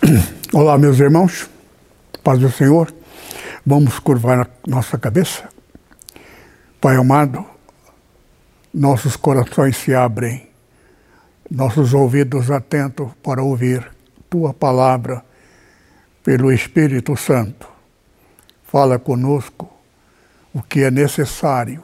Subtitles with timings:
[0.54, 1.50] Olá, meus irmãos,
[2.24, 2.92] paz do Senhor.
[3.66, 5.46] Vamos curvar a nossa cabeça.
[6.80, 7.44] Pai amado,
[8.72, 10.48] nossos corações se abrem,
[11.50, 13.90] nossos ouvidos atentos para ouvir
[14.30, 15.22] Tua palavra
[16.24, 17.68] pelo Espírito Santo.
[18.64, 19.70] Fala conosco
[20.54, 21.82] o que é necessário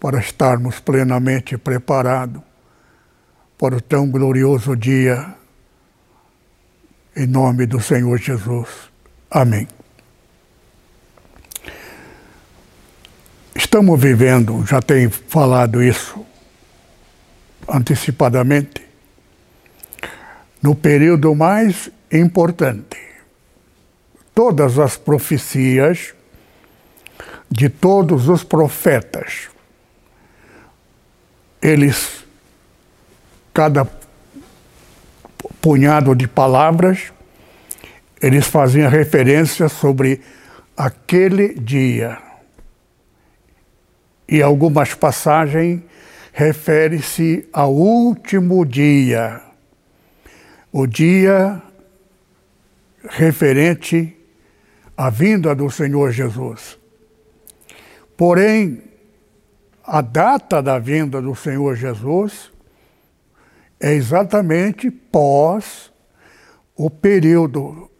[0.00, 2.40] para estarmos plenamente preparados
[3.58, 5.36] para o tão glorioso dia
[7.16, 8.68] em nome do Senhor Jesus.
[9.30, 9.66] Amém.
[13.54, 16.24] Estamos vivendo, já tenho falado isso
[17.66, 18.86] antecipadamente,
[20.62, 22.98] no período mais importante.
[24.34, 26.14] Todas as profecias
[27.50, 29.48] de todos os profetas,
[31.62, 32.24] eles,
[33.54, 33.88] cada
[35.62, 37.12] punhado de palavras,
[38.20, 40.20] eles faziam referência sobre
[40.76, 42.18] aquele dia.
[44.28, 45.82] E algumas passagens
[46.32, 49.40] refere-se ao último dia,
[50.72, 51.62] o dia
[53.08, 54.14] referente
[54.96, 56.78] à vinda do Senhor Jesus.
[58.16, 58.82] Porém,
[59.84, 62.50] a data da vinda do Senhor Jesus
[63.78, 65.92] é exatamente pós
[66.74, 67.90] o período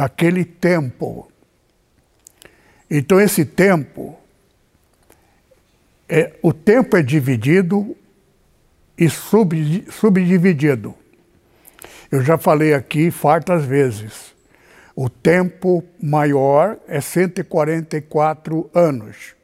[0.00, 1.30] daquele tempo.
[2.90, 4.18] Então esse tempo
[6.08, 7.94] é o tempo é dividido
[8.96, 10.94] e sub, subdividido.
[12.10, 14.34] Eu já falei aqui fartas vezes.
[14.96, 19.34] O tempo maior é 144 anos,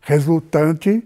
[0.00, 1.02] resultante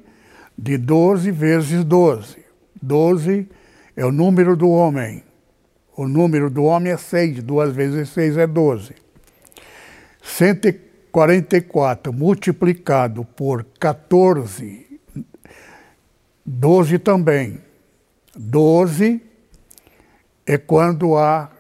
[0.57, 2.45] de 12 vezes 12.
[2.83, 3.49] 12
[3.97, 5.25] é o número do homem.
[5.97, 8.95] O número do homem é 6, 2 vezes 6 é 12.
[10.23, 15.01] 144 multiplicado por 14,
[16.45, 17.59] 12 também.
[18.37, 19.23] 12
[20.45, 21.51] é quando há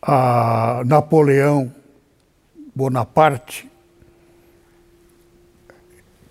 [0.00, 1.70] a Napoleão
[2.74, 3.70] Bonaparte,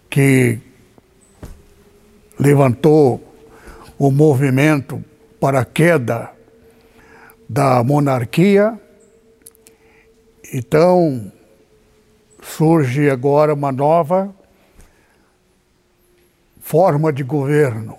[0.09, 0.59] que
[2.39, 3.21] levantou
[3.99, 5.05] o movimento
[5.39, 6.31] para a queda
[7.47, 8.79] da monarquia.
[10.53, 11.31] Então,
[12.41, 14.33] surge agora uma nova
[16.59, 17.97] forma de governo.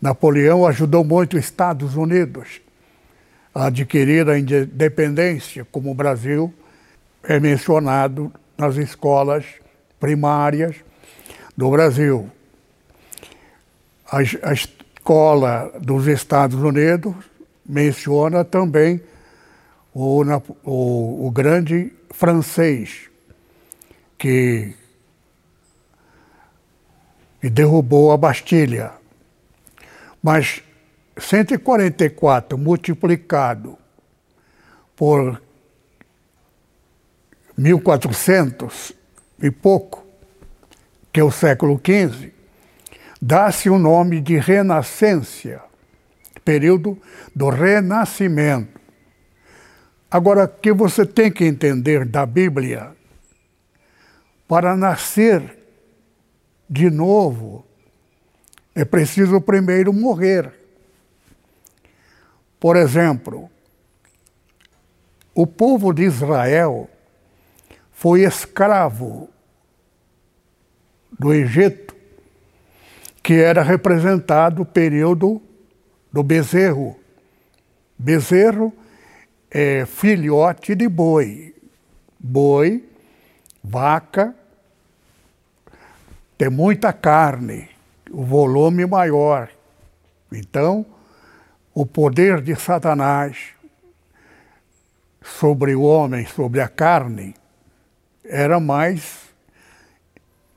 [0.00, 2.60] Napoleão ajudou muito os Estados Unidos
[3.54, 6.52] a adquirir a independência, como o Brasil
[7.22, 9.44] é mencionado nas escolas
[10.00, 10.76] primárias
[11.56, 12.30] do Brasil
[14.12, 14.52] a, a
[15.02, 17.12] escola dos Estados Unidos
[17.66, 19.02] menciona também
[19.92, 20.22] o,
[20.64, 23.10] o, o grande francês
[24.16, 24.72] que,
[27.40, 28.92] que derrubou a Bastilha.
[30.22, 30.62] Mas
[31.18, 33.76] 144 multiplicado
[34.94, 35.42] por
[37.58, 38.92] 1400
[39.42, 40.06] e pouco,
[41.12, 42.31] que é o século XV,
[43.24, 45.62] dá-se o nome de renascência,
[46.44, 47.00] período
[47.32, 48.80] do renascimento.
[50.10, 52.96] Agora, o que você tem que entender da Bíblia,
[54.48, 55.56] para nascer
[56.68, 57.64] de novo,
[58.74, 60.52] é preciso primeiro morrer.
[62.58, 63.48] Por exemplo,
[65.32, 66.90] o povo de Israel
[67.92, 69.30] foi escravo
[71.18, 71.91] do Egito
[73.22, 75.40] que era representado o período
[76.12, 76.96] do bezerro.
[77.96, 78.72] Bezerro
[79.50, 81.54] é filhote de boi.
[82.18, 82.84] Boi,
[83.62, 84.34] vaca,
[86.38, 87.68] tem muita carne,
[88.10, 89.48] o volume maior.
[90.32, 90.84] Então,
[91.74, 93.50] o poder de Satanás
[95.22, 97.34] sobre o homem, sobre a carne,
[98.24, 99.21] era mais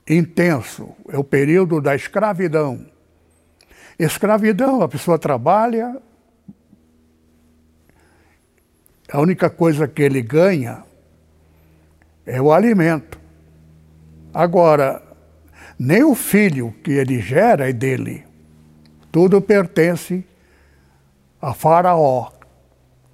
[0.08, 2.86] intenso, é o período da escravidão.
[3.98, 5.96] Escravidão, a pessoa trabalha,
[9.10, 10.84] a única coisa que ele ganha
[12.24, 13.18] é o alimento.
[14.34, 15.02] Agora,
[15.78, 18.24] nem o filho que ele gera é dele.
[19.10, 20.24] Tudo pertence
[21.40, 22.30] a Faraó.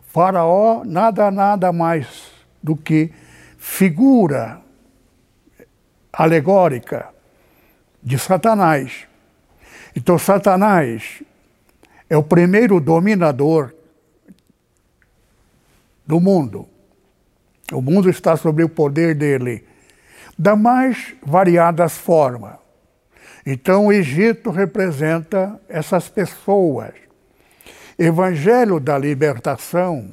[0.01, 3.13] Faraó nada, nada mais do que
[3.57, 4.61] figura
[6.13, 7.09] alegórica
[8.03, 9.07] de Satanás.
[9.97, 11.23] Então, Satanás
[12.11, 13.73] é o primeiro dominador
[16.07, 16.69] do mundo.
[17.73, 19.67] O mundo está sob o poder dele,
[20.39, 22.57] da mais variadas formas.
[23.47, 26.93] Então, o Egito representa essas pessoas.
[27.99, 30.13] Evangelho da libertação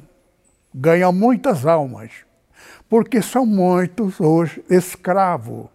[0.74, 2.10] ganha muitas almas,
[2.88, 5.68] porque são muitos hoje escravos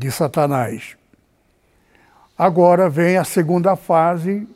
[0.00, 0.96] de Satanás.
[2.36, 4.48] Agora vem a segunda fase,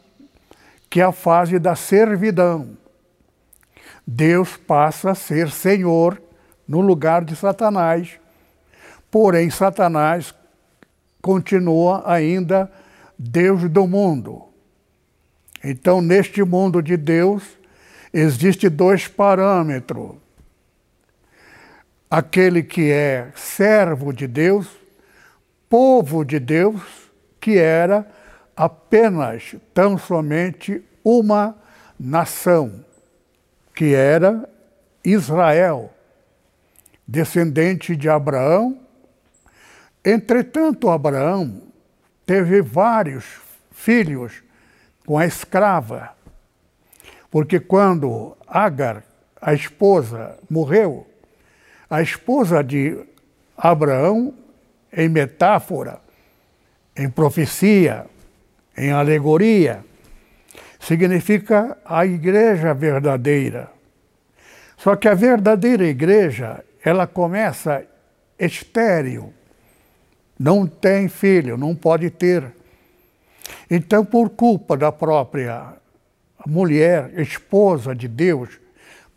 [0.89, 2.79] que é a fase da servidão.
[4.07, 6.19] Deus passa a ser Senhor
[6.67, 8.19] no lugar de Satanás.
[9.11, 10.35] Porém, Satanás
[11.21, 12.73] continua ainda
[13.19, 14.49] Deus do mundo.
[15.63, 17.43] Então, neste mundo de Deus,
[18.15, 20.17] existe dois parâmetros.
[22.11, 24.84] Aquele que é servo de Deus,
[25.69, 26.83] povo de Deus,
[27.41, 28.07] que era
[28.57, 31.57] apenas, tão somente uma
[31.99, 32.85] nação,
[33.75, 34.49] que era
[35.05, 35.93] Israel,
[37.07, 38.81] descendente de Abraão.
[40.05, 41.63] Entretanto, Abraão
[42.25, 43.25] teve vários
[43.71, 44.43] filhos
[45.05, 46.17] com a escrava,
[47.31, 49.03] porque quando Agar,
[49.41, 51.07] a esposa, morreu,
[51.91, 53.05] a esposa de
[53.57, 54.33] Abraão,
[54.97, 56.01] em metáfora,
[56.97, 58.07] em profecia,
[58.77, 59.85] em alegoria,
[60.79, 63.71] significa a igreja verdadeira.
[64.77, 67.85] Só que a verdadeira igreja, ela começa
[68.39, 69.33] estéril,
[70.39, 72.45] não tem filho, não pode ter.
[73.71, 75.75] Então, por culpa da própria
[76.47, 78.61] mulher, esposa de Deus,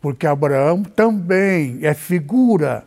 [0.00, 2.86] porque Abraão também é figura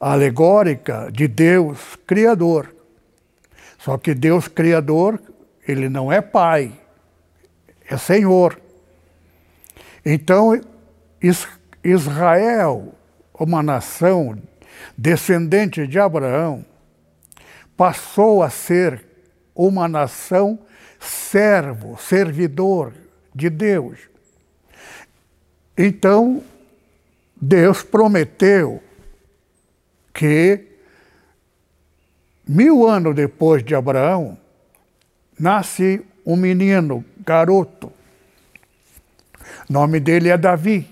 [0.00, 2.74] alegórica de Deus Criador.
[3.78, 5.20] Só que Deus Criador,
[5.68, 6.72] ele não é pai,
[7.88, 8.58] é Senhor.
[10.04, 10.58] Então,
[11.84, 12.94] Israel,
[13.38, 14.40] uma nação
[14.96, 16.64] descendente de Abraão,
[17.76, 19.04] passou a ser
[19.54, 20.58] uma nação
[20.98, 22.92] servo, servidor
[23.34, 23.98] de Deus.
[25.76, 26.42] Então,
[27.40, 28.82] Deus prometeu
[30.20, 30.66] que
[32.46, 34.36] mil anos depois de Abraão,
[35.38, 37.90] nasce um menino, garoto.
[39.66, 40.86] O nome dele é Davi.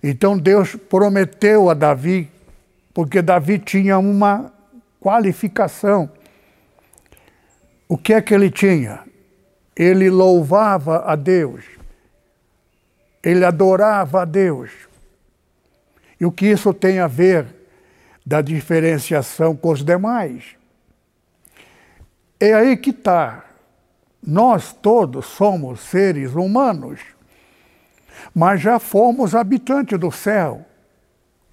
[0.00, 2.30] Então Deus prometeu a Davi,
[2.94, 4.52] porque Davi tinha uma
[5.00, 6.08] qualificação.
[7.88, 9.00] O que é que ele tinha?
[9.74, 11.64] Ele louvava a Deus,
[13.20, 14.70] ele adorava a Deus.
[16.20, 17.55] E o que isso tem a ver
[18.26, 20.56] da diferenciação com os demais?
[22.40, 23.44] É aí que está.
[24.20, 27.00] Nós todos somos seres humanos,
[28.34, 30.66] mas já fomos habitantes do céu,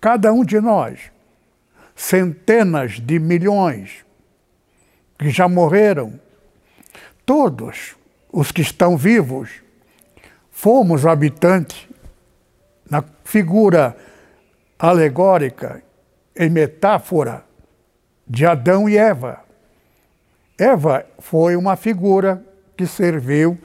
[0.02, 1.12] cada um de nós.
[1.96, 4.04] Centenas de milhões
[5.19, 6.19] que já morreram,
[7.24, 7.96] todos
[8.31, 9.52] os que estão vivos,
[10.52, 11.88] fomos habitantes
[12.90, 13.96] na figura
[14.80, 15.83] alegórica,
[16.35, 17.45] em metáfora
[18.28, 19.44] de Adão e Eva.
[20.57, 22.44] Eva foi uma figura
[22.75, 23.57] que serviu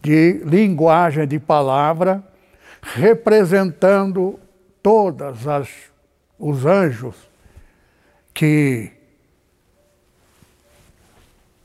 [0.00, 2.22] de linguagem de palavra,
[2.82, 4.38] representando
[4.82, 5.68] todas as
[6.38, 7.16] os anjos
[8.32, 8.90] que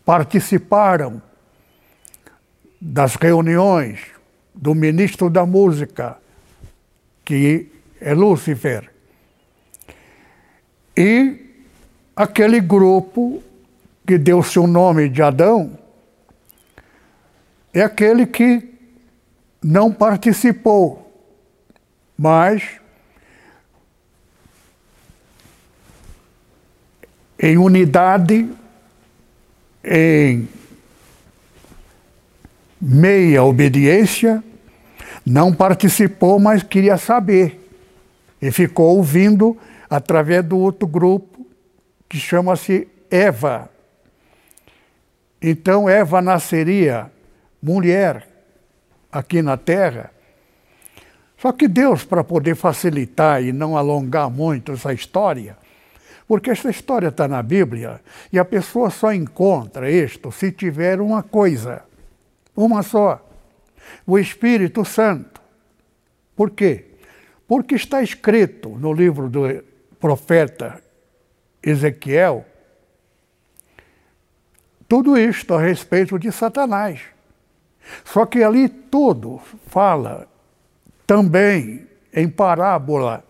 [0.06, 1.22] participaram
[2.80, 4.00] das reuniões
[4.54, 6.18] do ministro da música,
[7.26, 8.90] que é Lúcifer,
[11.00, 11.40] e
[12.14, 13.42] aquele grupo
[14.06, 15.80] que deu seu nome de Adão
[17.74, 18.68] é aquele que
[19.64, 21.10] não participou,
[22.18, 22.64] mas
[27.40, 28.50] em unidade,
[29.82, 30.50] em
[32.82, 34.44] meia obediência,
[35.26, 37.58] não participou, mas queria saber.
[38.42, 39.58] E ficou ouvindo
[39.90, 41.46] através do outro grupo,
[42.08, 43.70] que chama-se Eva.
[45.42, 47.12] Então, Eva nasceria
[47.62, 48.28] mulher
[49.12, 50.12] aqui na terra.
[51.38, 55.58] Só que Deus, para poder facilitar e não alongar muito essa história,
[56.28, 61.24] porque essa história está na Bíblia e a pessoa só encontra isto se tiver uma
[61.24, 61.84] coisa
[62.60, 63.26] uma só,
[64.06, 65.42] o Espírito Santo.
[66.36, 66.86] Por quê?
[67.48, 69.48] Porque está escrito no livro do
[70.00, 70.82] profeta
[71.62, 72.46] Ezequiel
[74.90, 77.00] tudo isto a respeito de Satanás.
[78.04, 80.28] Só que ali tudo fala
[81.06, 83.24] também em parábola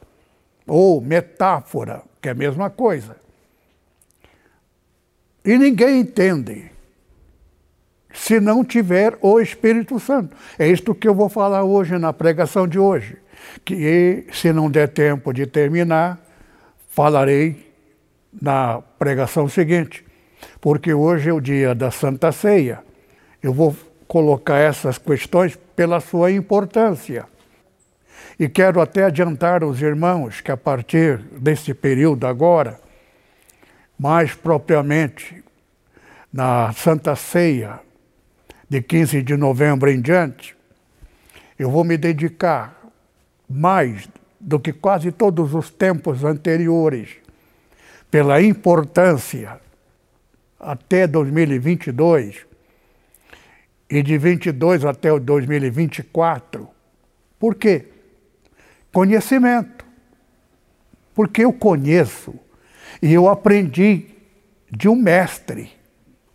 [0.65, 3.17] ou metáfora, que é a mesma coisa.
[5.43, 6.71] E ninguém entende
[8.13, 10.35] se não tiver o Espírito Santo.
[10.57, 13.17] É isto que eu vou falar hoje na pregação de hoje.
[13.65, 16.19] Que se não der tempo de terminar,
[16.99, 17.65] falarei
[18.41, 20.05] na pregação seguinte.
[20.59, 22.83] Porque hoje é o dia da Santa Ceia.
[23.41, 23.73] Eu vou
[24.05, 27.25] colocar essas questões pela sua importância.
[28.37, 32.77] E quero até adiantar aos irmãos que a partir desse período agora,
[33.97, 35.41] mais propriamente
[36.33, 37.79] na Santa Ceia,
[38.67, 40.53] de 15 de novembro em diante,
[41.57, 42.77] eu vou me dedicar
[43.49, 44.05] mais
[44.39, 47.09] do que quase todos os tempos anteriores,
[48.09, 49.59] pela importância
[50.59, 52.45] até 2022
[53.89, 56.67] e de 22 até o 2024.
[57.39, 57.87] Por quê?
[58.91, 59.85] Conhecimento.
[61.13, 62.33] Porque eu conheço
[63.01, 64.07] e eu aprendi
[64.71, 65.71] de um mestre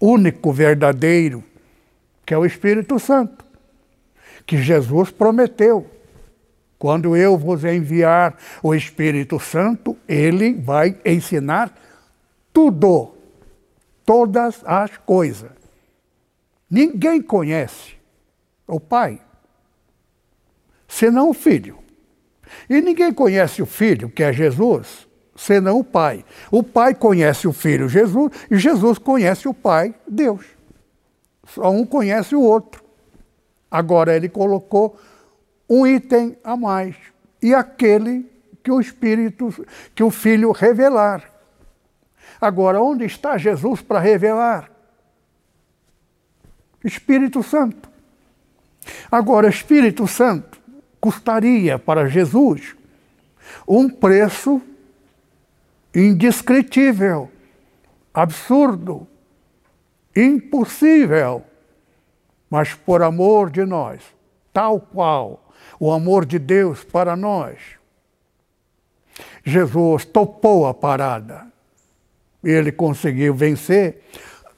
[0.01, 1.43] único, verdadeiro,
[2.27, 3.45] que é o Espírito Santo,
[4.45, 5.91] que Jesus prometeu.
[6.79, 11.73] Quando eu vos enviar o Espírito Santo, ele vai ensinar
[12.53, 13.15] tudo,
[14.05, 15.51] todas as coisas.
[16.71, 17.95] Ninguém conhece
[18.67, 19.21] o Pai,
[20.89, 21.79] senão o Filho.
[22.69, 26.25] E ninguém conhece o Filho, que é Jesus, senão o Pai.
[26.51, 30.45] O Pai conhece o Filho, Jesus, e Jesus conhece o Pai, Deus.
[31.47, 32.83] Só um conhece o outro.
[33.71, 34.97] Agora ele colocou
[35.69, 36.97] um item a mais.
[37.43, 38.31] E aquele
[38.63, 41.31] que o Espírito, que o Filho revelar.
[42.41, 44.71] Agora, onde está Jesus para revelar?
[46.83, 47.89] Espírito Santo.
[49.11, 50.59] Agora, Espírito Santo
[51.01, 52.75] custaria para Jesus
[53.69, 54.61] um preço
[55.95, 57.31] indescritível,
[58.13, 59.07] absurdo,
[60.17, 61.45] impossível,
[62.51, 64.03] mas por amor de nós,
[64.53, 65.44] tal qual
[65.85, 67.59] o amor de Deus para nós.
[69.45, 71.47] Jesus topou a parada
[72.43, 74.03] e ele conseguiu vencer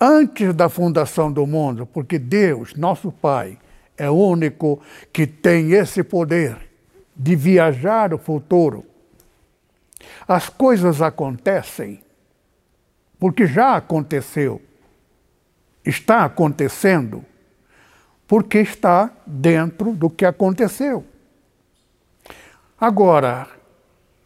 [0.00, 3.59] antes da fundação do mundo, porque Deus, nosso Pai,
[3.97, 4.80] é o único
[5.12, 6.56] que tem esse poder
[7.16, 8.87] de viajar o futuro.
[10.28, 12.04] As coisas acontecem
[13.18, 14.62] porque já aconteceu.
[15.85, 17.25] Está acontecendo
[18.28, 21.04] porque está dentro do que aconteceu.
[22.78, 23.49] Agora,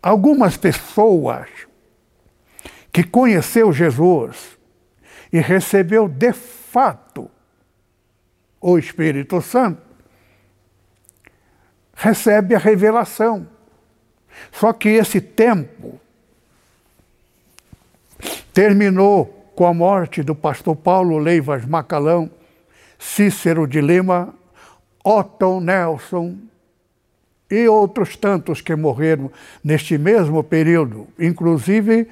[0.02, 1.48] algumas pessoas
[2.92, 4.58] que conheceu Jesus
[5.32, 7.30] e recebeu de fato
[8.60, 9.80] o Espírito Santo,
[11.94, 13.48] recebe a revelação.
[14.52, 16.00] Só que esse tempo
[18.52, 22.30] terminou com a morte do pastor Paulo Leivas Macalão,
[22.98, 24.34] Cícero de Lima,
[25.04, 26.49] Otton Nelson
[27.50, 29.30] e outros tantos que morreram
[29.62, 32.08] neste mesmo período, inclusive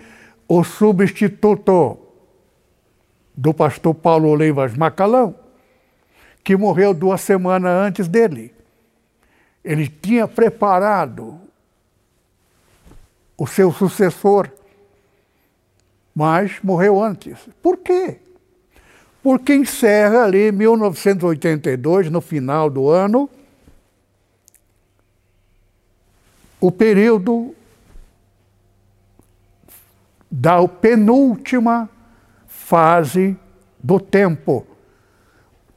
[0.48, 1.98] o substituto
[3.36, 5.34] do pastor Paulo Leivas Macalão,
[6.42, 8.52] que morreu duas semanas antes dele.
[9.64, 11.38] Ele tinha preparado
[13.36, 14.50] o seu sucessor,
[16.14, 17.38] mas morreu antes.
[17.62, 18.18] Por quê?
[19.22, 23.30] Porque encerra ali 1982, no final do ano,
[26.60, 27.54] o período
[30.30, 31.88] da penúltima
[32.46, 33.36] fase
[33.82, 34.66] do tempo.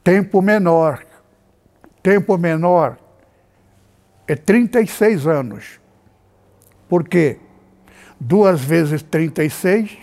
[0.02, 1.04] Tempo menor.
[2.02, 2.98] Tempo menor
[4.26, 5.80] é 36 anos.
[6.88, 7.38] Por quê?
[8.18, 9.96] Duas vezes 36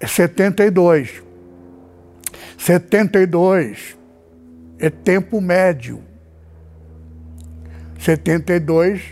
[0.00, 1.22] é 72.
[2.58, 3.96] 72
[4.78, 6.02] é tempo médio.
[8.06, 9.02] 72,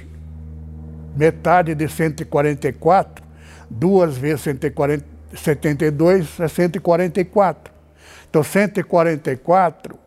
[1.16, 3.24] metade de 144,
[3.68, 7.74] duas vezes 140, 72 é 144.
[8.30, 9.98] Então, 144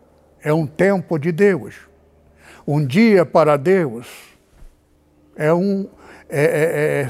[0.42, 1.76] é um tempo de Deus.
[2.66, 4.08] Um dia para Deus
[5.36, 5.90] é um
[6.30, 7.08] é, é,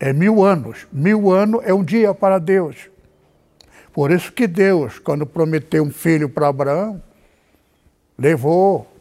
[0.00, 0.88] é, é mil anos.
[0.92, 2.90] Mil anos é um dia para Deus.
[3.92, 7.00] Por isso que Deus, quando prometeu um filho para Abraão,
[8.18, 8.92] levou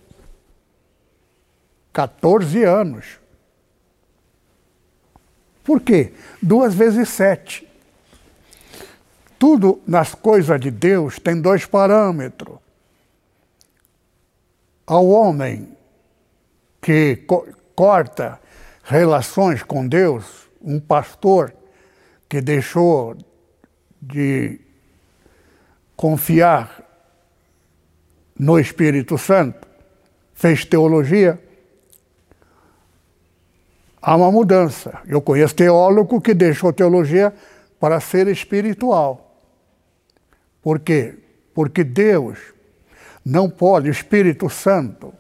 [1.94, 3.06] 14 anos.
[5.64, 6.12] Por quê?
[6.42, 7.68] Duas vezes sete.
[9.40, 12.58] Tudo nas coisas de Deus tem dois parâmetros.
[14.86, 15.78] ao homem
[16.82, 18.40] que co corta
[18.84, 21.54] relações com Deus, um pastor
[22.30, 23.18] que deixou
[24.00, 24.60] de
[25.96, 26.84] confiar
[28.38, 29.68] no Espírito Santo,
[30.34, 31.42] fez teologia,
[34.04, 35.00] há uma mudança.
[35.08, 37.34] Eu conheço teólogo que deixou teologia
[37.80, 39.40] para ser espiritual.
[40.62, 41.16] Por quê?
[41.54, 42.38] Porque Deus
[43.26, 45.14] não pode, o Espírito Santo,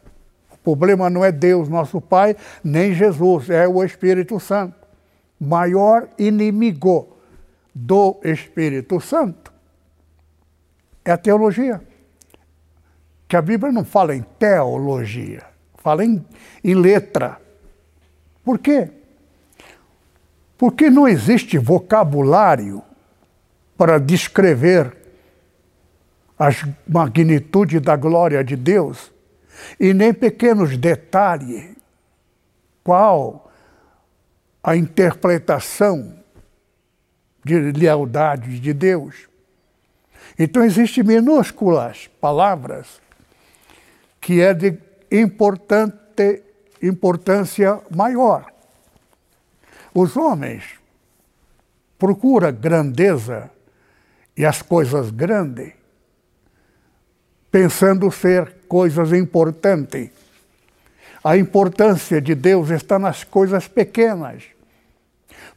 [0.51, 4.75] o problema não é Deus, nosso Pai, nem Jesus, é o Espírito Santo.
[5.39, 7.17] Maior inimigo
[7.73, 9.53] do Espírito Santo
[11.05, 11.81] é a teologia.
[13.27, 15.43] Que a Bíblia não fala em teologia,
[15.77, 16.23] fala em,
[16.63, 17.42] em letra.
[18.43, 18.89] Por quê?
[20.57, 22.83] Porque não existe vocabulário
[23.77, 24.95] para descrever
[26.37, 29.11] as magnitude da glória de Deus
[29.79, 31.75] e nem pequenos detalhes
[32.83, 33.51] qual
[34.61, 36.17] a interpretação
[37.43, 39.27] de lealdade de Deus.
[40.37, 43.01] Então existem minúsculas palavras
[44.19, 44.77] que é de
[45.11, 46.41] importante
[46.83, 48.51] importância maior.
[49.93, 50.63] Os homens
[51.97, 53.49] procuram grandeza
[54.35, 55.73] e as coisas grandes,
[57.49, 60.09] pensando ser coisas importantes.
[61.23, 64.43] A importância de Deus está nas coisas pequenas.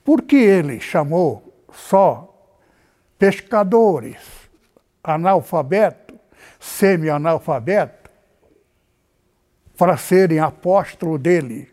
[0.05, 2.33] Por que ele chamou só
[3.19, 4.19] pescadores,
[5.03, 6.15] analfabeto,
[6.61, 8.06] semi-analfabeto,
[9.77, 11.71] para serem apóstolo dele.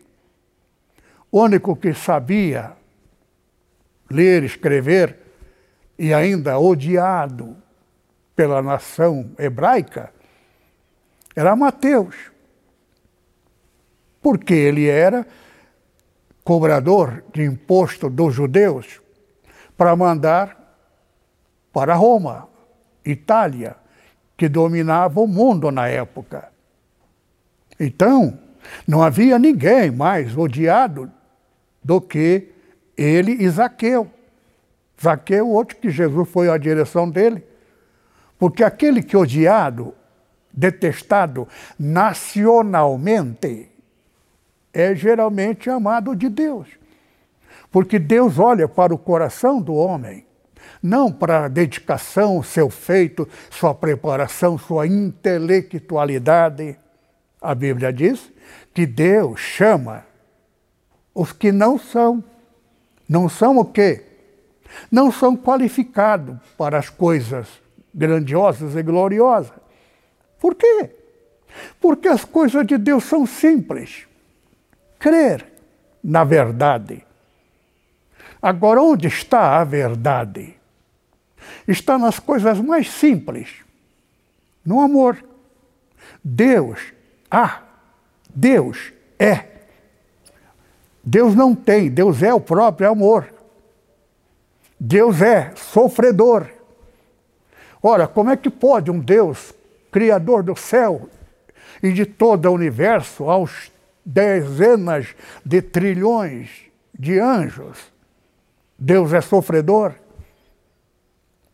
[1.32, 2.72] Único que sabia
[4.10, 5.18] ler, escrever
[5.98, 7.56] e ainda odiado
[8.36, 10.12] pela nação hebraica
[11.34, 12.30] era Mateus.
[14.22, 15.26] Porque ele era
[16.44, 19.00] cobrador de imposto dos judeus
[19.76, 20.62] para mandar
[21.72, 22.48] para Roma,
[23.04, 23.76] Itália,
[24.36, 26.53] que dominava o mundo na época.
[27.78, 28.38] Então,
[28.86, 31.10] não havia ninguém mais odiado
[31.82, 32.48] do que
[32.96, 34.10] ele e Zaqueu.
[35.02, 37.44] Zaqueu, outro que Jesus foi à direção dele.
[38.38, 39.94] Porque aquele que odiado,
[40.52, 43.68] detestado nacionalmente,
[44.72, 46.68] é geralmente amado de Deus.
[47.70, 50.24] Porque Deus olha para o coração do homem,
[50.82, 56.78] não para a dedicação, seu feito, sua preparação, sua intelectualidade
[57.44, 58.32] a Bíblia diz
[58.72, 60.04] que Deus chama
[61.14, 62.24] os que não são.
[63.08, 64.02] Não são o quê?
[64.90, 67.46] Não são qualificados para as coisas
[67.94, 69.52] grandiosas e gloriosas.
[70.40, 70.90] Por quê?
[71.80, 74.06] Porque as coisas de Deus são simples.
[74.98, 75.54] Crer
[76.02, 77.04] na verdade.
[78.40, 80.54] Agora, onde está a verdade?
[81.66, 83.48] Está nas coisas mais simples,
[84.64, 85.22] no amor.
[86.22, 86.93] Deus
[87.34, 87.62] ah,
[88.32, 89.44] Deus é.
[91.02, 93.28] Deus não tem, Deus é o próprio amor.
[94.78, 96.48] Deus é sofredor.
[97.82, 99.52] Ora, como é que pode um Deus,
[99.90, 101.10] Criador do céu
[101.82, 103.72] e de todo o universo, aos
[104.04, 105.08] dezenas
[105.44, 106.66] de trilhões
[106.96, 107.92] de anjos,
[108.78, 109.94] Deus é sofredor?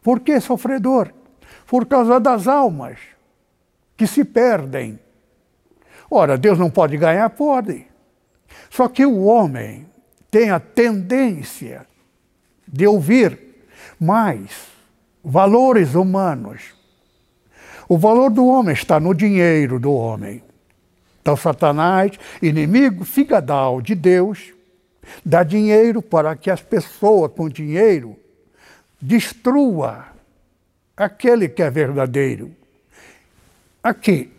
[0.03, 1.11] Por que sofredor?
[1.67, 2.99] Por causa das almas
[3.97, 4.99] que se perdem
[6.11, 7.31] Ora, Deus não pode ganhar?
[7.31, 7.87] Pode.
[8.69, 9.87] Só que o homem
[10.31, 11.87] tem a tendência
[12.67, 13.39] de ouvir
[13.99, 14.69] mais
[15.23, 16.75] valores humanos.
[17.89, 20.43] O valor do homem está no dinheiro do homem.
[21.21, 24.53] Então, Satanás, inimigo figadal de Deus,
[25.25, 28.17] dá dinheiro para que as pessoas com dinheiro
[29.01, 30.07] destrua
[30.97, 32.55] aquele que é verdadeiro.
[33.83, 34.31] Aqui,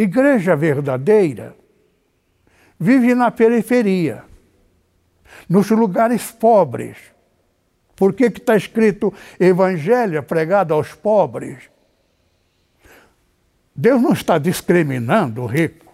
[0.00, 1.54] Igreja verdadeira
[2.78, 4.24] vive na periferia,
[5.46, 6.96] nos lugares pobres.
[7.94, 11.68] Por que está escrito Evangelho pregado aos pobres?
[13.76, 15.92] Deus não está discriminando o rico.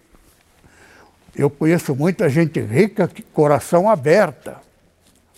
[1.35, 4.61] Eu conheço muita gente rica, coração aberta.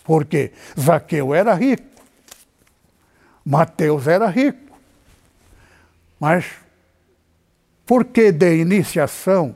[0.03, 2.03] Porque Zaqueu era rico,
[3.43, 4.77] Mateus era rico.
[6.19, 6.68] Mas
[7.89, 9.55] porque de iniciação,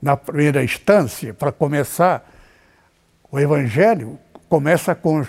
[0.00, 2.26] na primeira instância, para começar,
[3.30, 5.28] o Evangelho começa com os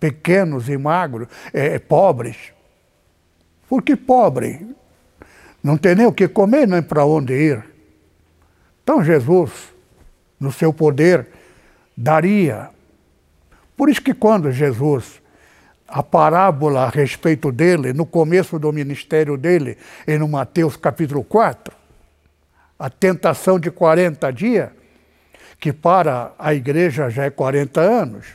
[0.00, 2.36] pequenos e magros, é, pobres.
[3.68, 4.66] Porque pobre
[5.62, 7.64] não tem nem o que comer, nem para onde ir.
[8.82, 9.52] Então Jesus,
[10.40, 11.28] no seu poder,
[11.96, 12.70] daria.
[13.76, 15.22] Por isso que quando Jesus,
[15.88, 21.74] a parábola a respeito dele, no começo do ministério dele, em Mateus capítulo 4,
[22.78, 24.70] a tentação de 40 dias,
[25.58, 28.26] que para a igreja já é 40 anos,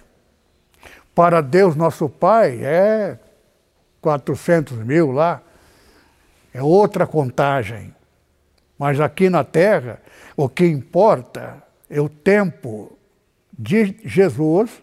[1.13, 3.19] para Deus nosso Pai é
[3.99, 5.41] 400 mil lá,
[6.53, 7.93] é outra contagem.
[8.79, 10.01] Mas aqui na Terra,
[10.35, 12.97] o que importa é o tempo
[13.57, 14.81] de Jesus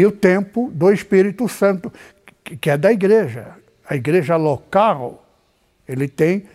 [0.00, 1.92] e o tempo do Espírito Santo,
[2.42, 3.48] que é da igreja.
[3.86, 5.26] A igreja local,
[5.86, 6.48] ele tem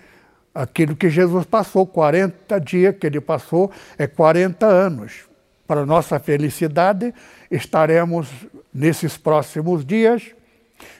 [0.51, 5.25] aquilo que Jesus passou, 40 dias que ele passou, é 40 anos.
[5.67, 7.13] Para nossa felicidade,
[7.51, 8.27] estaremos
[8.73, 10.33] nesses próximos dias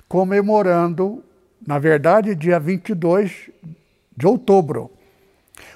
[0.08, 1.24] comemorando,
[1.66, 3.50] na verdade, dia 22
[4.16, 4.92] de outubro.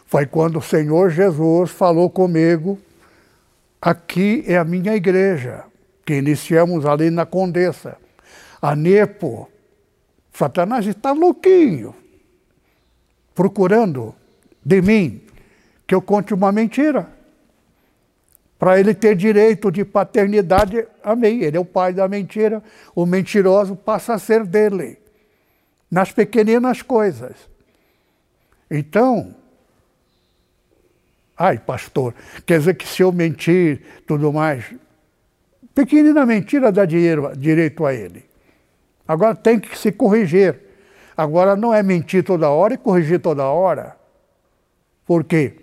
[0.06, 2.78] Foi quando o Senhor Jesus falou comigo:
[3.82, 5.64] aqui é a minha igreja,
[6.10, 7.96] que iniciamos ali na Condessa.
[8.60, 9.48] A Nepo,
[10.34, 11.94] Satanás está louquinho
[13.36, 14.16] procurando
[14.66, 15.22] de mim
[15.86, 17.08] que eu conte uma mentira.
[18.58, 21.42] Para ele ter direito de paternidade a mim.
[21.42, 22.64] Ele é o pai da mentira.
[22.96, 24.98] O mentiroso passa a ser dele.
[25.92, 27.36] Nas pequeninas coisas.
[28.70, 29.36] Então,
[31.38, 32.16] ai, pastor,
[32.48, 34.74] quer dizer que se eu mentir, tudo mais.
[35.80, 38.26] Pequenina mentira dá dinheiro, direito a ele.
[39.08, 40.60] Agora tem que se corrigir.
[41.16, 43.96] Agora não é mentir toda hora e corrigir toda hora.
[45.06, 45.56] Por quê?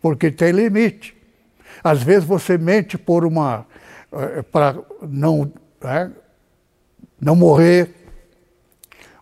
[0.00, 1.16] Porque tem limite.
[1.82, 3.66] Às vezes você mente por uma.
[4.12, 6.08] Eh, para não, é,
[7.20, 7.90] não morrer,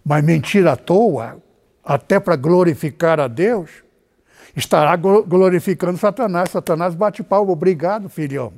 [0.04, 1.42] mas mentir à toa,
[1.82, 3.70] até para glorificar a Deus,
[4.54, 6.50] estará glorificando Satanás.
[6.50, 8.52] Satanás bate palma, obrigado, filhão.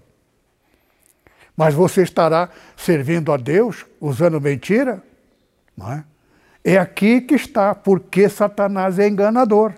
[1.56, 5.02] Mas você estará servindo a Deus usando mentira?
[5.76, 6.04] Não é?
[6.64, 9.74] É aqui que está, porque Satanás é enganador.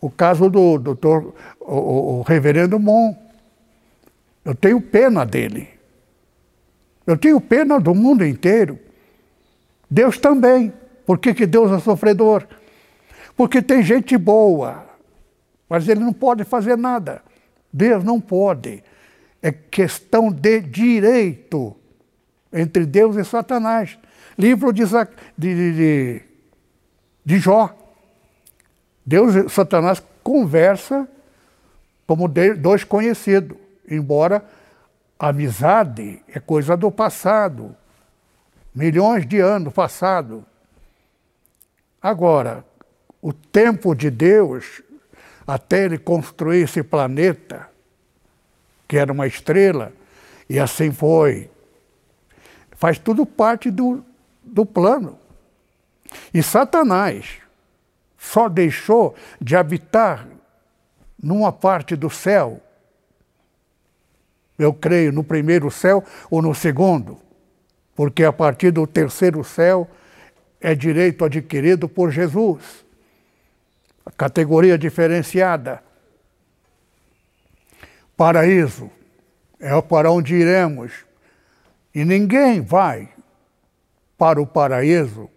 [0.00, 3.14] O caso do doutor, o, o, reverendo Mon.
[4.44, 5.68] Eu tenho pena dele.
[7.06, 8.78] Eu tenho pena do mundo inteiro.
[9.90, 10.72] Deus também.
[11.06, 12.46] Por que, que Deus é sofredor?
[13.36, 14.84] Porque tem gente boa,
[15.68, 17.22] mas ele não pode fazer nada.
[17.76, 18.82] Deus não pode.
[19.42, 21.76] É questão de direito
[22.50, 23.98] entre Deus e Satanás.
[24.38, 24.82] Livro de,
[25.36, 26.22] de, de,
[27.24, 27.76] de Jó.
[29.04, 31.06] Deus e Satanás conversa
[32.06, 33.58] como dois conhecidos,
[33.88, 34.42] embora
[35.18, 37.76] a amizade é coisa do passado,
[38.74, 40.44] milhões de anos passado.
[42.00, 42.64] Agora,
[43.20, 44.82] o tempo de Deus,
[45.46, 47.68] até ele construir esse planeta,
[48.88, 49.92] que era uma estrela,
[50.48, 51.50] e assim foi
[52.76, 54.04] Faz tudo parte do,
[54.44, 55.18] do plano.
[56.32, 57.38] E Satanás
[58.18, 60.28] só deixou de habitar
[61.20, 62.60] numa parte do céu,
[64.58, 67.18] eu creio, no primeiro céu ou no segundo,
[67.94, 69.88] porque a partir do terceiro céu
[70.60, 72.85] é direito adquirido por Jesus.
[74.16, 75.82] Categoria diferenciada.
[78.16, 78.90] Paraíso
[79.58, 80.92] é para onde iremos
[81.94, 83.08] e ninguém vai
[84.18, 85.30] para o paraíso,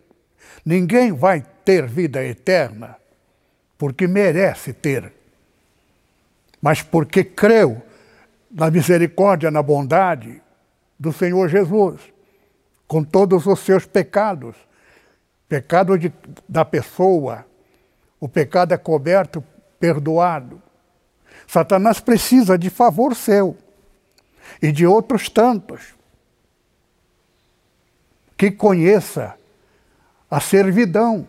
[0.66, 2.98] ninguém vai ter vida eterna
[3.78, 5.14] porque merece ter,
[6.62, 7.82] mas porque creu
[8.52, 10.42] na misericórdia, na bondade
[11.00, 12.02] do Senhor Jesus,
[12.88, 14.56] com todos os seus pecados.
[15.48, 16.12] Pecado de,
[16.48, 17.46] da pessoa,
[18.20, 19.44] o pecado é coberto,
[19.80, 20.62] perdoado.
[21.48, 23.58] Satanás precisa de favor seu
[24.62, 25.94] e de outros tantos
[28.38, 29.36] que conheça
[30.30, 31.28] a servidão.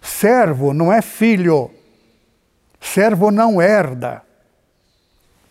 [0.00, 1.70] Servo não é filho,
[2.80, 4.22] servo não herda.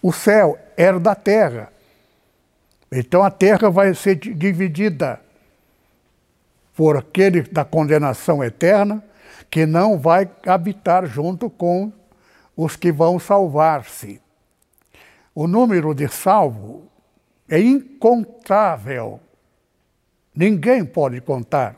[0.01, 1.71] O céu herda a terra.
[2.91, 5.21] Então a terra vai ser dividida
[6.75, 9.03] por aquele da condenação eterna
[9.49, 11.91] que não vai habitar junto com
[12.55, 14.21] os que vão salvar-se.
[15.33, 16.89] O número de salvo
[17.47, 19.19] é incontável.
[20.35, 21.75] Ninguém pode contar.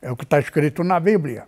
[0.00, 1.46] É o que está escrito na Bíblia.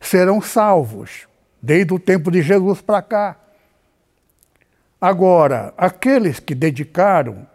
[0.00, 1.26] Serão salvos
[1.60, 3.36] desde o tempo de Jesus para cá.
[5.00, 7.46] Agora, aqueles que dedicaram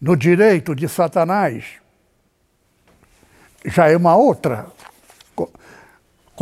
[0.00, 1.80] no direito de Satanás,
[3.64, 4.66] já é uma outra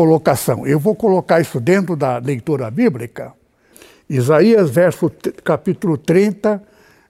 [0.00, 0.66] colocação.
[0.66, 3.34] Eu vou colocar isso dentro da leitura bíblica.
[4.08, 5.12] Isaías, verso,
[5.44, 6.62] capítulo 30,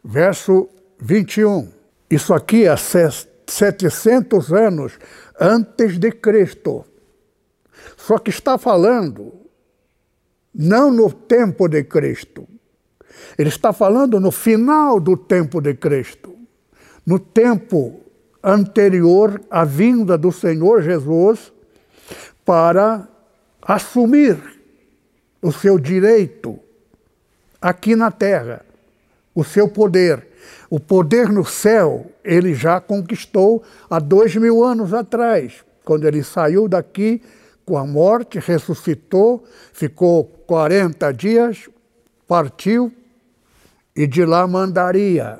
[0.03, 1.69] verso 21.
[2.11, 4.99] Isso aqui é 700 anos
[5.39, 6.85] antes de Cristo.
[7.97, 9.35] Só que está falando
[10.53, 12.49] não no tempo de Cristo.
[13.39, 16.35] Ele está falando no final do tempo de Cristo.
[17.07, 18.01] No tempo
[18.43, 21.53] anterior à vinda do Senhor Jesus
[22.51, 23.09] para
[23.63, 24.37] assumir
[25.41, 26.59] o seu direito
[27.63, 28.67] aqui na terra,
[29.33, 30.27] o seu poder.
[30.69, 36.67] O poder no céu ele já conquistou há dois mil anos atrás, quando ele saiu
[36.67, 37.23] daqui
[37.65, 41.69] com a morte, ressuscitou, ficou 40 dias,
[42.27, 42.93] partiu
[43.95, 45.39] e de lá mandaria,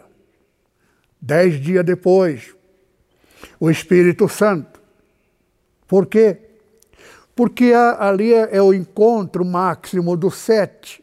[1.21, 2.55] dez dias depois,
[3.59, 4.81] o Espírito Santo.
[5.89, 6.50] Por quê?
[7.41, 11.03] Porque ali é, é o encontro máximo do sete.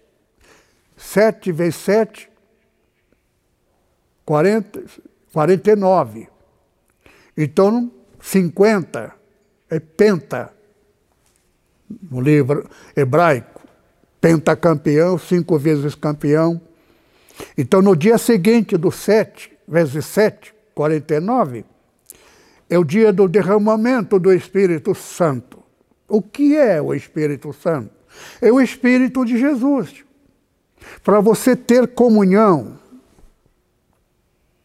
[0.95, 2.29] Sete vezes sete,
[4.23, 4.83] 40,
[5.33, 6.27] 49.
[7.35, 9.15] Então, 50
[9.67, 10.53] é penta.
[12.07, 13.63] No livro hebraico,
[14.21, 16.61] pentacampeão, cinco vezes campeão.
[17.57, 21.65] Então, no dia seguinte do 7 vezes 7, 49,
[22.69, 25.56] é o dia do derramamento do Espírito Santo.
[26.07, 27.91] O que é o Espírito Santo?
[28.41, 30.03] É o Espírito de Jesus.
[31.03, 32.79] Para você ter comunhão,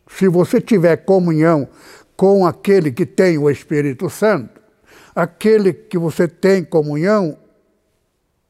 [0.08, 1.68] se você tiver comunhão
[2.16, 4.60] com aquele que tem o Espírito Santo,
[5.14, 7.36] aquele que você tem comunhão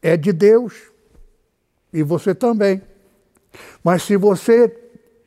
[0.02, 0.74] é de Deus
[1.92, 2.82] e você também.
[3.82, 4.76] Mas se você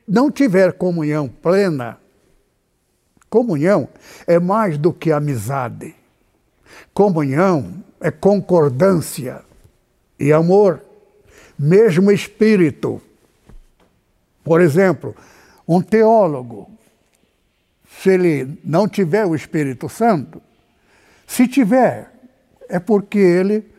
[0.06, 1.98] não tiver comunhão plena,
[3.28, 3.88] Comunhão
[4.26, 5.95] é mais do que amizade.
[6.96, 9.42] Comunhão é concordância
[10.18, 10.82] e amor,
[11.58, 13.02] mesmo espírito.
[14.42, 15.14] Por exemplo,
[15.68, 16.70] um teólogo,
[18.00, 20.40] se ele não tiver o Espírito Santo,
[21.26, 22.10] se tiver,
[22.66, 23.70] é porque ele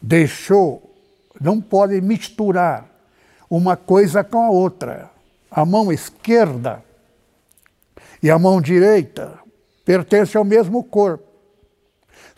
[0.00, 0.90] deixou,
[1.38, 2.88] não pode misturar
[3.50, 5.10] uma coisa com a outra.
[5.50, 6.82] A mão esquerda
[8.22, 9.38] e a mão direita
[9.84, 11.33] pertence ao mesmo corpo.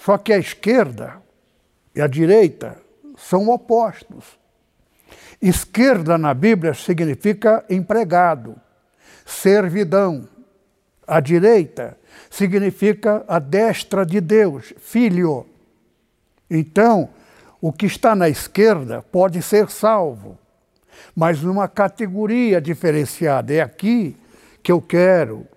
[0.07, 1.21] Só que a esquerda
[1.93, 2.81] e a direita
[3.17, 4.39] são opostos.
[5.43, 8.55] Esquerda na Bíblia significa empregado,
[9.25, 10.29] servidão.
[11.05, 11.99] A direita
[12.31, 15.45] significa a destra de Deus, filho.
[16.49, 17.09] Então,
[17.61, 20.39] o que está na esquerda pode ser salvo,
[21.17, 23.53] mas numa categoria diferenciada.
[23.53, 24.17] É aqui
[24.63, 25.49] que eu quero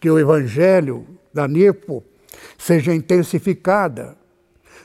[0.00, 2.07] que o evangelho da NEPO
[2.56, 4.16] seja intensificada,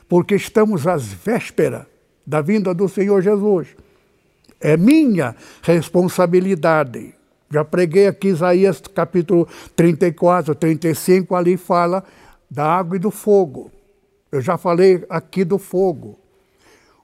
[0.08, 1.86] porque estamos às vésperas
[2.26, 3.68] da vinda do Senhor Jesus.
[4.60, 7.14] É minha responsabilidade.
[7.50, 12.02] Já preguei aqui Isaías capítulo 34, 35, ali fala
[12.50, 13.70] da água e do fogo.
[14.32, 16.18] Eu já falei aqui do fogo.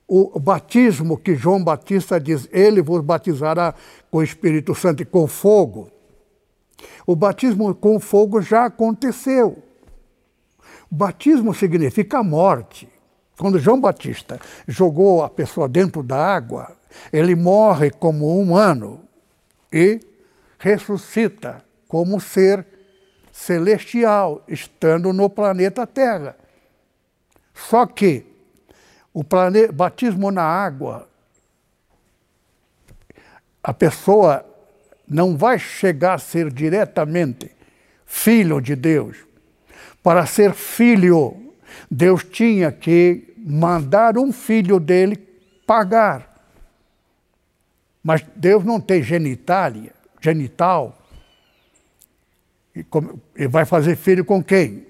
[0.07, 3.73] O batismo que João Batista diz, ele vos batizará
[4.09, 5.89] com o Espírito Santo e com fogo.
[7.07, 9.63] O batismo com fogo já aconteceu.
[10.93, 12.89] Batismo significa morte.
[13.37, 16.75] Quando João Batista jogou a pessoa dentro da água,
[17.13, 18.99] ele morre como humano
[19.71, 20.01] e
[20.59, 22.65] ressuscita como ser
[23.31, 26.35] celestial, estando no planeta Terra.
[27.53, 28.25] Só que
[29.13, 29.23] o
[29.73, 31.07] batismo na água,
[33.63, 34.45] a pessoa
[35.07, 37.49] não vai chegar a ser diretamente
[38.05, 39.30] filho de Deus.
[40.03, 41.53] Para ser filho,
[41.89, 45.15] Deus tinha que mandar um filho dele
[45.65, 46.29] pagar.
[48.03, 50.97] Mas Deus não tem genitália, genital.
[52.75, 52.85] E,
[53.35, 54.87] e vai fazer filho com quem?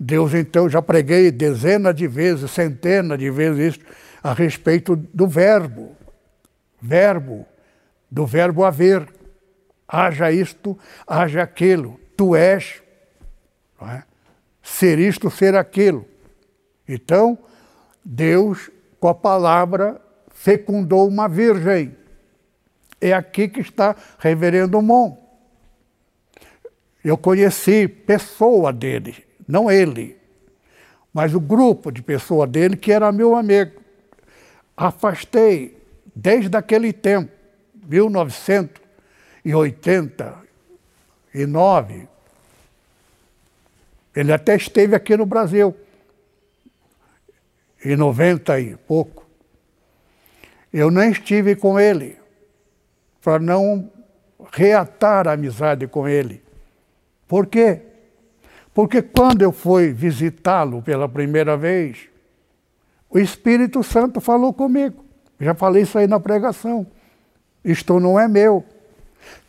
[0.00, 3.86] Deus, então, já preguei dezenas de vezes, centenas de vezes isso,
[4.22, 5.94] a respeito do verbo.
[6.80, 7.46] Verbo,
[8.10, 9.06] do verbo haver
[9.88, 12.82] haja isto, haja aquilo, tu és,
[13.82, 14.02] é?
[14.64, 16.04] Ser isto, ser aquilo.
[16.88, 17.38] Então,
[18.02, 20.00] Deus, com a palavra,
[20.30, 21.94] fecundou uma virgem.
[23.00, 25.18] É aqui que está Reverendo Mon.
[27.04, 30.16] Eu conheci pessoa dele, não ele,
[31.12, 33.82] mas o grupo de pessoa dele que era meu amigo.
[34.74, 35.76] Afastei
[36.16, 37.30] desde aquele tempo,
[37.86, 38.80] 1900
[39.44, 42.08] e 89,
[44.14, 45.74] Ele até esteve aqui no Brasil,
[47.84, 49.26] em 90 e pouco.
[50.72, 52.16] Eu nem estive com ele,
[53.22, 53.90] para não
[54.52, 56.42] reatar a amizade com ele.
[57.26, 57.80] Por quê?
[58.72, 62.08] Porque quando eu fui visitá-lo pela primeira vez,
[63.08, 65.04] o Espírito Santo falou comigo.
[65.38, 66.86] Já falei isso aí na pregação.
[67.64, 68.64] Isto não é meu.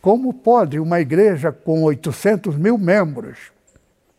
[0.01, 3.51] Como pode uma igreja com 800 mil membros,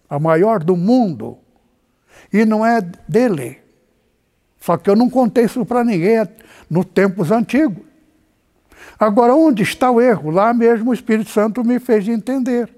[0.09, 1.39] a maior do mundo,
[2.33, 3.59] e não é dele?
[4.61, 6.27] Só que eu não contei isso para ninguém
[6.69, 7.85] nos tempos antigos.
[8.99, 10.31] Agora, onde está o erro?
[10.31, 12.69] Lá mesmo o Espírito Santo me fez entender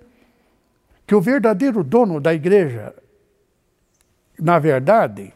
[1.06, 2.94] que o verdadeiro dono da igreja,
[4.38, 5.32] na verdade,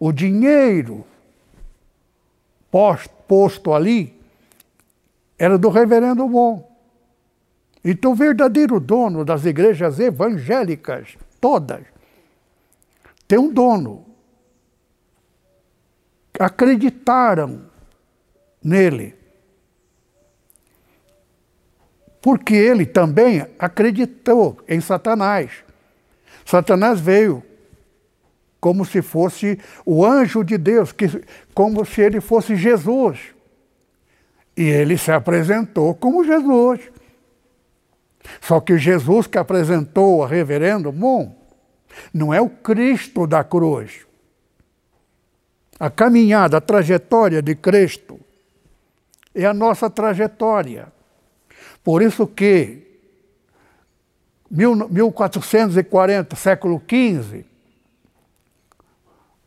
[0.00, 1.04] o dinheiro
[3.28, 4.18] posto, ali,
[5.38, 6.70] era do reverendo Bom.
[7.84, 11.82] Então, o verdadeiro dono das igrejas evangélicas, todas,
[13.26, 14.06] tem um dono.
[16.38, 17.66] Acreditaram
[18.62, 19.16] nele.
[22.22, 25.50] Porque ele também acreditou em Satanás.
[26.46, 27.42] Satanás veio
[28.60, 31.06] como se fosse o anjo de Deus, que,
[31.52, 33.18] como se ele fosse Jesus.
[34.56, 36.80] E ele se apresentou como Jesus.
[38.40, 41.34] Só que Jesus que apresentou a reverendo Mon
[42.12, 44.06] não é o Cristo da cruz.
[45.78, 48.18] A caminhada, a trajetória de Cristo
[49.34, 50.92] é a nossa trajetória.
[51.82, 52.82] Por isso que
[54.50, 57.44] 1440, século XV,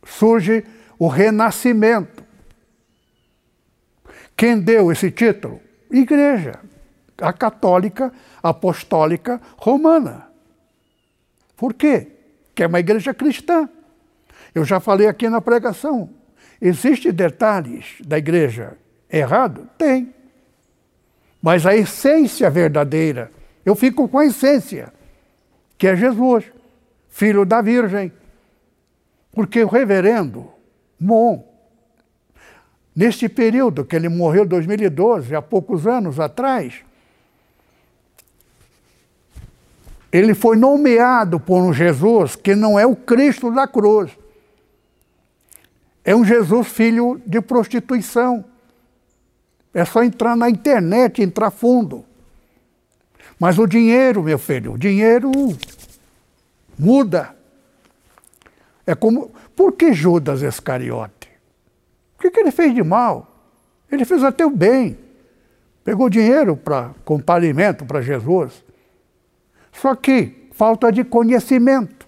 [0.04, 0.66] surge
[0.98, 2.24] o Renascimento.
[4.36, 5.62] Quem deu esse título?
[5.90, 6.60] Igreja,
[7.20, 10.28] a católica apostólica romana.
[11.56, 12.12] Por quê?
[12.54, 13.70] Que é uma igreja cristã.
[14.54, 16.10] Eu já falei aqui na pregação.
[16.62, 18.78] Existem detalhes da igreja
[19.10, 19.70] errado?
[19.78, 20.14] Tem.
[21.42, 23.32] Mas a essência verdadeira,
[23.66, 24.92] eu fico com a essência,
[25.78, 26.46] que é Jesus,
[27.10, 28.12] filho da Virgem.
[29.32, 30.50] Porque o reverendo
[31.00, 31.44] Mon,
[32.96, 36.84] neste período que ele morreu em 2012, há poucos anos atrás,
[40.16, 44.12] ele foi nomeado por um Jesus que não é o Cristo da cruz.
[46.06, 48.46] É um Jesus filho de prostituição.
[49.74, 52.06] É só entrar na internet, entrar fundo.
[53.38, 55.32] Mas o dinheiro, meu filho, o dinheiro
[56.80, 57.36] muda.
[58.88, 59.34] É como.
[59.54, 61.30] Por que Judas Iscariote?
[62.18, 63.36] O que, que ele fez de mal?
[63.92, 64.98] Ele fez até o bem.
[65.84, 68.65] Pegou dinheiro para comprar alimento para Jesus.
[69.82, 72.08] Só que falta de conhecimento.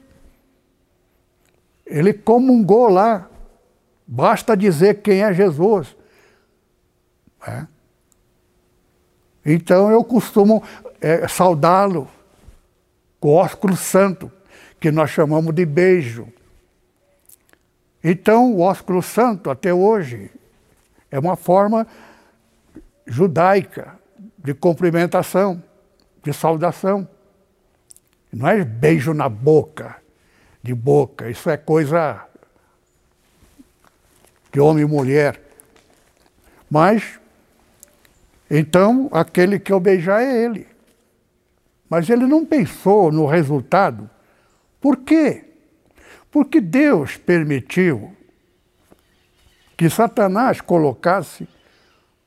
[1.86, 3.30] Ele comungou lá.
[4.06, 5.96] Basta dizer quem é Jesus.
[7.46, 7.68] É.
[9.46, 10.64] Então eu costumo
[11.00, 12.10] é, saudá-lo
[13.20, 14.32] com ósculo santo,
[14.80, 16.28] que nós chamamos de beijo.
[18.04, 20.30] Então o ósculo santo, até hoje,
[21.10, 21.88] é uma forma
[23.06, 23.98] judaica
[24.38, 25.62] de cumprimentação,
[26.24, 27.08] de saudação.
[28.32, 29.96] Não é beijo na boca,
[30.62, 32.26] de boca, isso é coisa
[34.52, 35.42] de homem e mulher.
[36.70, 37.20] Mas
[38.50, 40.68] então, aquele que eu beijar é ele.
[41.90, 44.10] Mas ele não pensou no resultado.
[44.80, 45.46] Por quê?
[46.32, 48.16] Porque Deus permitiu
[49.76, 51.48] que Satanás colocasse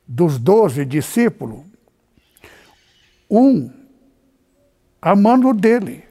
[0.07, 1.65] dos doze discípulos
[3.31, 3.71] um
[5.01, 6.05] a mano dele,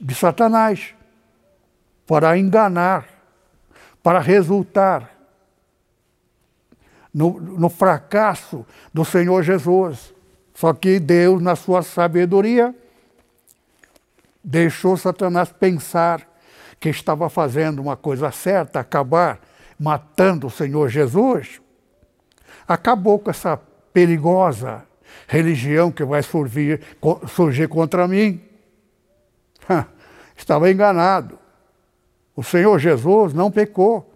[0.00, 0.94] de Satanás,
[2.06, 3.06] para enganar,
[4.02, 5.10] para resultar
[7.12, 10.14] no, no fracasso do Senhor Jesus.
[10.54, 12.74] Só que Deus, na sua sabedoria,
[14.42, 16.26] deixou Satanás pensar
[16.78, 19.40] que estava fazendo uma coisa certa, acabar
[19.78, 21.60] matando o Senhor Jesus.
[22.66, 23.60] Acabou com essa
[23.92, 24.84] perigosa
[25.26, 26.80] religião que vai surgir,
[27.28, 28.40] surgir contra mim.
[30.36, 31.38] Estava enganado.
[32.34, 34.10] O Senhor Jesus não pecou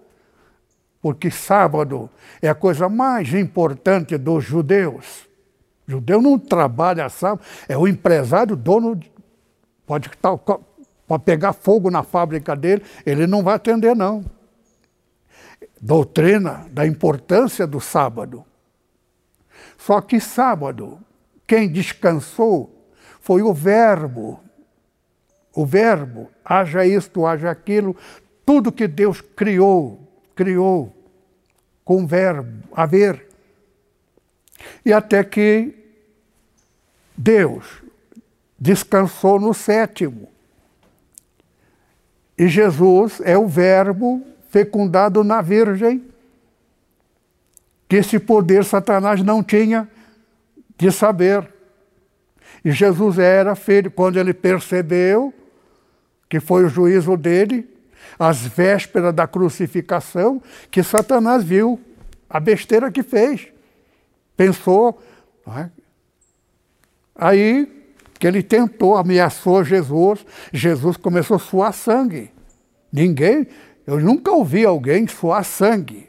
[1.04, 2.08] porque sábado
[2.40, 5.28] é a coisa mais importante dos judeus.
[5.86, 8.98] O judeu não trabalha sábado, é o empresário, dono,
[9.86, 10.10] pode,
[11.06, 14.24] pode pegar fogo na fábrica dele, ele não vai atender, não.
[15.78, 18.42] Doutrina da importância do sábado.
[19.84, 20.98] Só que sábado,
[21.46, 22.88] quem descansou
[23.20, 24.40] foi o Verbo.
[25.54, 27.94] o Verbo, haja isto, haja aquilo,
[28.46, 30.00] tudo que Deus criou,
[30.34, 30.90] criou
[31.84, 33.28] com o verbo, haver.
[34.86, 35.74] E até que
[37.14, 37.82] Deus
[38.58, 40.28] descansou no sétimo.
[42.38, 46.13] E Jesus é o Verbo fecundado na Virgem,
[47.88, 49.88] que esse poder Satanás não tinha
[50.76, 51.48] de saber.
[52.64, 55.32] E Jesus era filho, quando ele percebeu
[56.28, 57.68] que foi o juízo dele,
[58.18, 61.80] às vésperas da crucificação, que Satanás viu
[62.28, 63.48] a besteira que fez.
[64.36, 65.00] Pensou.
[65.56, 65.70] É?
[67.14, 67.84] Aí
[68.18, 72.30] que ele tentou, ameaçou Jesus, Jesus começou a suar sangue.
[72.92, 73.46] Ninguém,
[73.86, 76.08] eu nunca ouvi alguém suar sangue.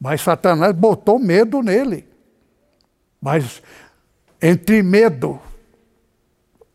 [0.00, 2.08] Mas Satanás botou medo nele.
[3.20, 3.62] Mas
[4.40, 5.38] entre medo,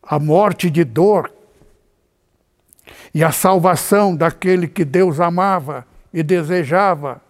[0.00, 1.32] a morte de dor
[3.12, 7.20] e a salvação daquele que Deus amava e desejava,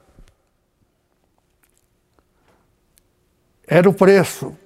[3.67, 4.57] era o preço.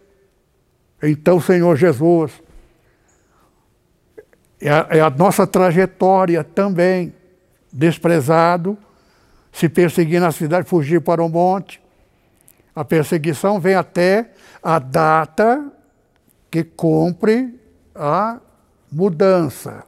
[1.03, 2.33] Então, Senhor Jesus,
[4.61, 7.15] é a, é a nossa trajetória também,
[7.73, 8.77] desprezado,
[9.53, 11.81] se perseguir na cidade, fugir para o monte.
[12.75, 14.31] A perseguição vem até
[14.63, 15.71] a data
[16.51, 17.59] que cumpre
[17.95, 18.41] a
[18.91, 19.85] mudança.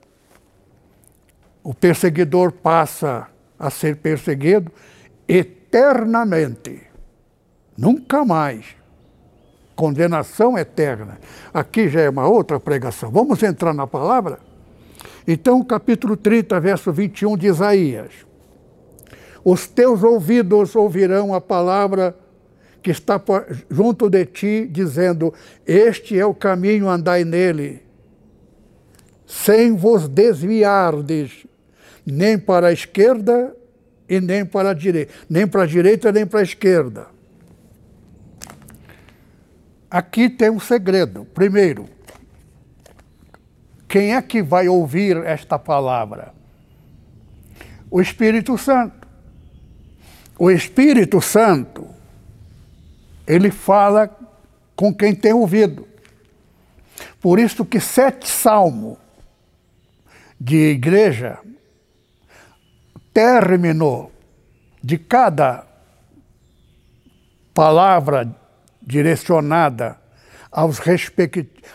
[1.63, 4.71] O perseguidor passa a ser perseguido
[5.29, 6.83] eternamente,
[7.77, 8.83] nunca mais
[9.77, 11.19] condenação eterna.
[11.53, 13.11] Aqui já é uma outra pregação.
[13.11, 14.39] Vamos entrar na palavra?
[15.27, 18.13] Então, capítulo 30, verso 21 de Isaías.
[19.45, 22.17] Os teus ouvidos ouvirão a palavra
[22.83, 23.21] que está
[23.71, 25.33] junto de ti, dizendo:
[25.67, 27.83] Este é o caminho, andai nele,
[29.27, 31.47] sem vos desviardes,
[32.05, 33.55] nem para a esquerda
[34.09, 37.13] e nem para a direita, nem para a direita nem para a esquerda
[39.93, 41.27] Aqui tem um segredo.
[41.35, 41.87] Primeiro,
[43.87, 46.33] quem é que vai ouvir esta palavra?
[47.91, 49.02] O Espírito Santo.
[50.39, 51.87] O Espírito Santo,
[53.27, 54.11] ele fala
[54.75, 55.87] com quem tem ouvido.
[57.21, 58.99] Por isso que sete salmos
[60.41, 61.39] de igreja
[63.13, 64.11] terminou
[64.83, 65.67] de cada
[67.55, 68.29] palavra
[68.81, 69.99] direcionada
[70.51, 70.81] aos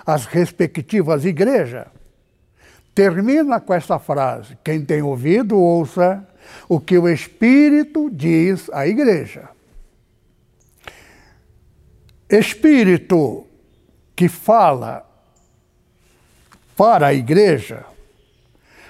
[0.05, 1.87] às respectivas igrejas,
[2.93, 6.27] termina com essa frase: Quem tem ouvido, ouça
[6.67, 9.49] o que o Espírito diz à igreja.
[12.29, 13.45] Espírito
[14.15, 15.05] que fala
[16.75, 17.85] para a igreja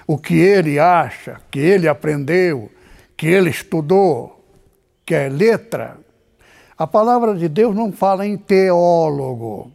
[0.06, 2.70] o que ele acha, que ele aprendeu,
[3.16, 4.44] que ele estudou,
[5.04, 5.98] que é letra,
[6.78, 9.72] a palavra de Deus não fala em teólogo,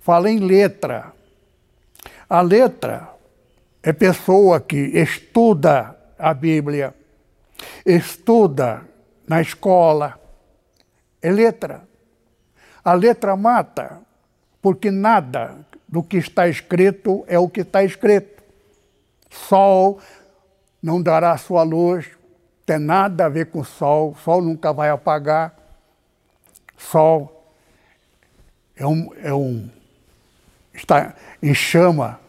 [0.00, 1.12] fala em letra.
[2.28, 3.10] A letra
[3.82, 6.94] é pessoa que estuda a Bíblia,
[7.84, 8.82] estuda
[9.26, 10.20] na escola,
[11.20, 11.86] é letra.
[12.84, 14.00] A letra mata,
[14.62, 18.42] porque nada do que está escrito é o que está escrito.
[19.30, 20.00] Sol
[20.82, 22.08] não dará sua luz,
[22.64, 25.54] tem nada a ver com sol, sol nunca vai apagar.
[26.76, 27.52] Sol
[28.76, 29.70] é um, é um
[30.76, 32.20] está em chama.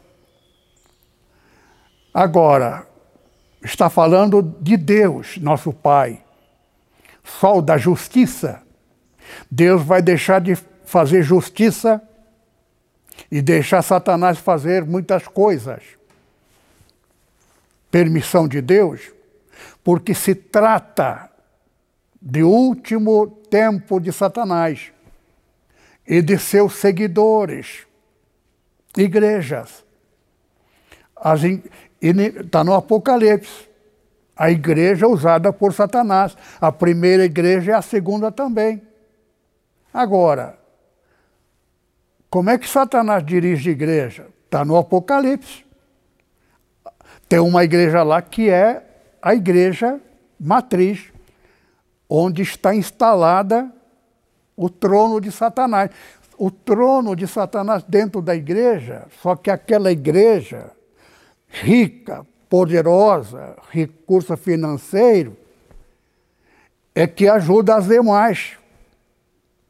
[2.14, 2.87] Agora,
[3.64, 6.24] está falando de Deus, nosso Pai,
[7.24, 8.64] Sol da justiça.
[9.52, 10.56] Deus vai deixar de
[10.86, 12.02] fazer justiça
[13.30, 15.84] e deixar Satanás fazer muitas coisas.
[17.92, 19.12] Permissão de Deus,
[19.84, 21.30] porque se trata
[22.22, 24.92] de último tempo de Satanás
[26.08, 27.86] e de seus seguidores,
[28.98, 29.86] igrejas.
[32.02, 33.68] Está no Apocalipse.
[34.36, 36.38] A igreja usada por Satanás.
[36.62, 38.82] A primeira igreja é a segunda também.
[39.94, 40.58] Agora,
[42.30, 44.28] como é que Satanás dirige a igreja?
[44.46, 45.66] Está no Apocalipse.
[47.28, 48.84] Tem uma igreja lá que é
[49.22, 50.00] a igreja
[50.40, 51.12] matriz
[52.10, 53.72] onde está instalada
[54.56, 55.90] o trono de Satanás.
[56.38, 60.72] O trono de Satanás dentro da igreja, só que aquela igreja
[61.48, 65.36] rica, poderosa, recurso financeiro,
[66.94, 68.58] é que ajuda as demais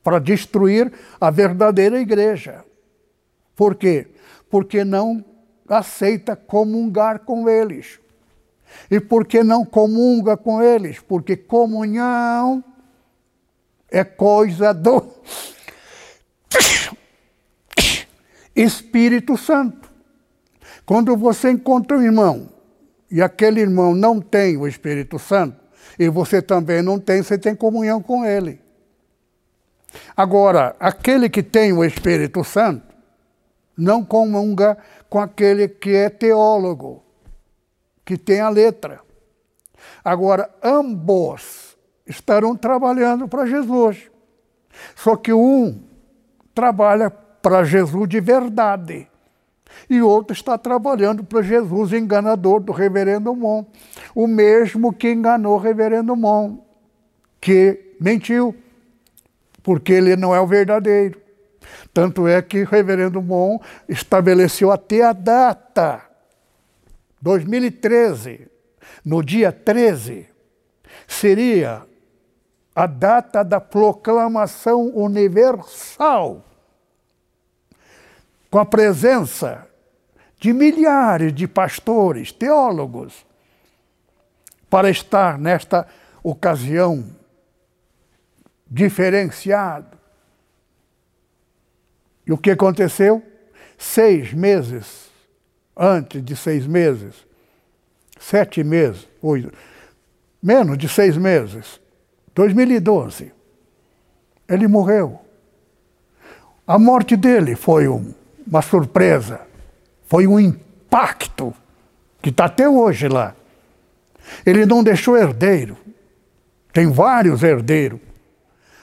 [0.03, 2.63] para destruir a verdadeira igreja.
[3.55, 4.07] Por quê?
[4.49, 5.25] Porque não
[5.67, 7.99] aceita comungar com eles.
[8.89, 10.99] E por que não comunga com eles?
[10.99, 12.63] Porque comunhão
[13.89, 15.13] é coisa do
[18.55, 19.86] Espírito Santo.
[20.87, 22.47] Quando você encontra um irmão
[23.11, 25.59] e aquele irmão não tem o Espírito Santo,
[25.99, 28.61] e você também não tem, você tem comunhão com ele.
[30.15, 32.95] Agora, aquele que tem o Espírito Santo
[33.77, 34.77] não comunga
[35.09, 37.03] com aquele que é teólogo,
[38.05, 39.01] que tem a letra.
[40.05, 44.09] Agora, ambos estarão trabalhando para Jesus.
[44.95, 45.83] Só que um
[46.55, 49.09] trabalha para Jesus de verdade
[49.89, 53.65] e outro está trabalhando para Jesus enganador do reverendo Mon,
[54.13, 56.57] o mesmo que enganou o reverendo Mon,
[57.39, 58.55] que mentiu,
[59.63, 61.21] porque ele não é o verdadeiro.
[61.93, 66.03] Tanto é que o reverendo Mon estabeleceu até a data,
[67.21, 68.47] 2013,
[69.03, 70.27] no dia 13,
[71.07, 71.83] seria
[72.75, 76.45] a data da proclamação universal,
[78.57, 79.67] com a presença
[80.39, 83.23] de milhares de pastores, teólogos,
[84.67, 85.87] para estar nesta
[86.23, 87.07] ocasião
[88.65, 89.95] diferenciado.
[92.25, 93.21] E o que aconteceu?
[93.77, 95.11] Seis meses,
[95.77, 97.27] antes de seis meses,
[98.19, 99.53] sete meses, oito,
[100.41, 101.79] menos de seis meses,
[102.33, 103.31] 2012,
[104.49, 105.21] ele morreu.
[106.65, 108.15] A morte dele foi um,
[108.47, 109.41] uma surpresa.
[110.05, 111.53] Foi um impacto
[112.21, 113.35] que está até hoje lá.
[114.45, 115.77] Ele não deixou herdeiro.
[116.71, 117.99] Tem vários herdeiros.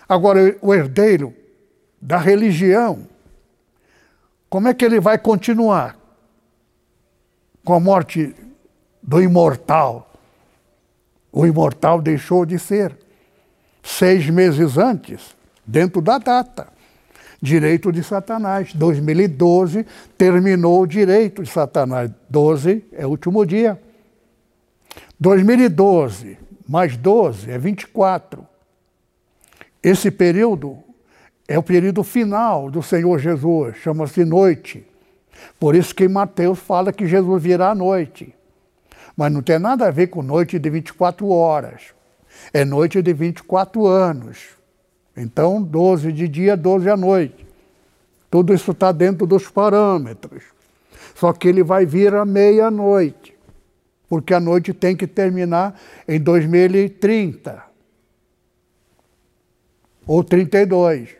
[0.08, 1.34] Agora, o herdeiro
[2.00, 3.08] da religião,
[4.50, 5.96] como é que ele vai continuar
[7.64, 8.34] com a morte
[9.02, 10.12] do imortal?
[11.32, 12.96] O imortal deixou de ser
[13.82, 15.34] seis meses antes,
[15.66, 16.73] dentro da data
[17.44, 18.72] direito de Satanás.
[18.74, 19.86] 2012
[20.18, 22.10] terminou o direito de Satanás.
[22.28, 23.80] 12 é o último dia.
[25.20, 28.46] 2012 mais 12 é 24.
[29.82, 30.78] Esse período
[31.46, 34.86] é o período final do Senhor Jesus, chama-se noite.
[35.60, 38.34] Por isso que Mateus fala que Jesus virá à noite.
[39.16, 41.94] Mas não tem nada a ver com noite de 24 horas.
[42.52, 44.53] É noite de 24 anos.
[45.16, 47.46] Então, 12 de dia, 12 à noite.
[48.30, 50.42] Tudo isso está dentro dos parâmetros.
[51.14, 53.34] Só que ele vai vir à meia-noite,
[54.08, 57.62] porque a noite tem que terminar em 2030
[60.06, 61.10] ou 32.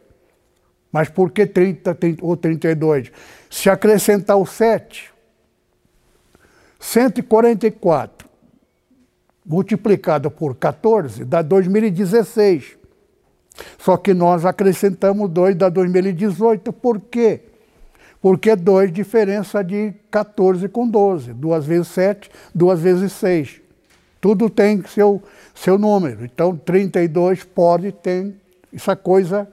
[0.90, 3.12] Mas por que 30 ou 32?
[3.50, 5.12] Se acrescentar o 7,
[6.78, 8.28] 144
[9.44, 12.76] multiplicado por 14 dá 2016.
[13.78, 16.72] Só que nós acrescentamos 2 da 2018.
[16.72, 17.40] Por quê?
[18.20, 21.32] Porque 2 diferença de 14 com 12.
[21.32, 23.60] 2 vezes 7, 2 vezes 6.
[24.20, 25.22] Tudo tem seu,
[25.54, 26.24] seu número.
[26.24, 28.34] Então, 32 pode ter
[28.74, 29.46] essa coisa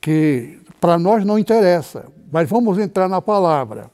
[0.00, 2.06] que para nós não interessa.
[2.30, 3.90] Mas vamos entrar na palavra.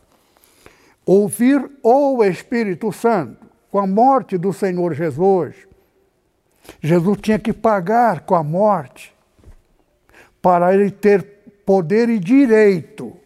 [1.05, 5.55] Ouvir o Espírito Santo com a morte do Senhor Jesus.
[6.83, 9.15] Jesus tinha que pagar com a morte
[10.41, 11.23] para ele ter
[11.65, 13.17] poder e direito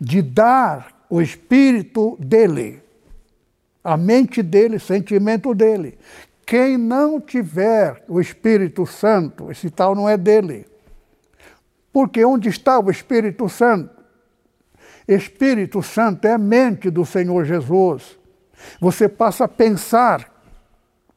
[0.00, 2.82] de dar o espírito dele,
[3.82, 5.98] a mente dele, sentimento dele.
[6.44, 10.64] Quem não tiver o Espírito Santo, esse tal não é dele.
[11.92, 13.90] Porque onde está o Espírito Santo?
[15.08, 18.16] Espírito Santo é a mente do Senhor Jesus.
[18.80, 20.32] Você passa a pensar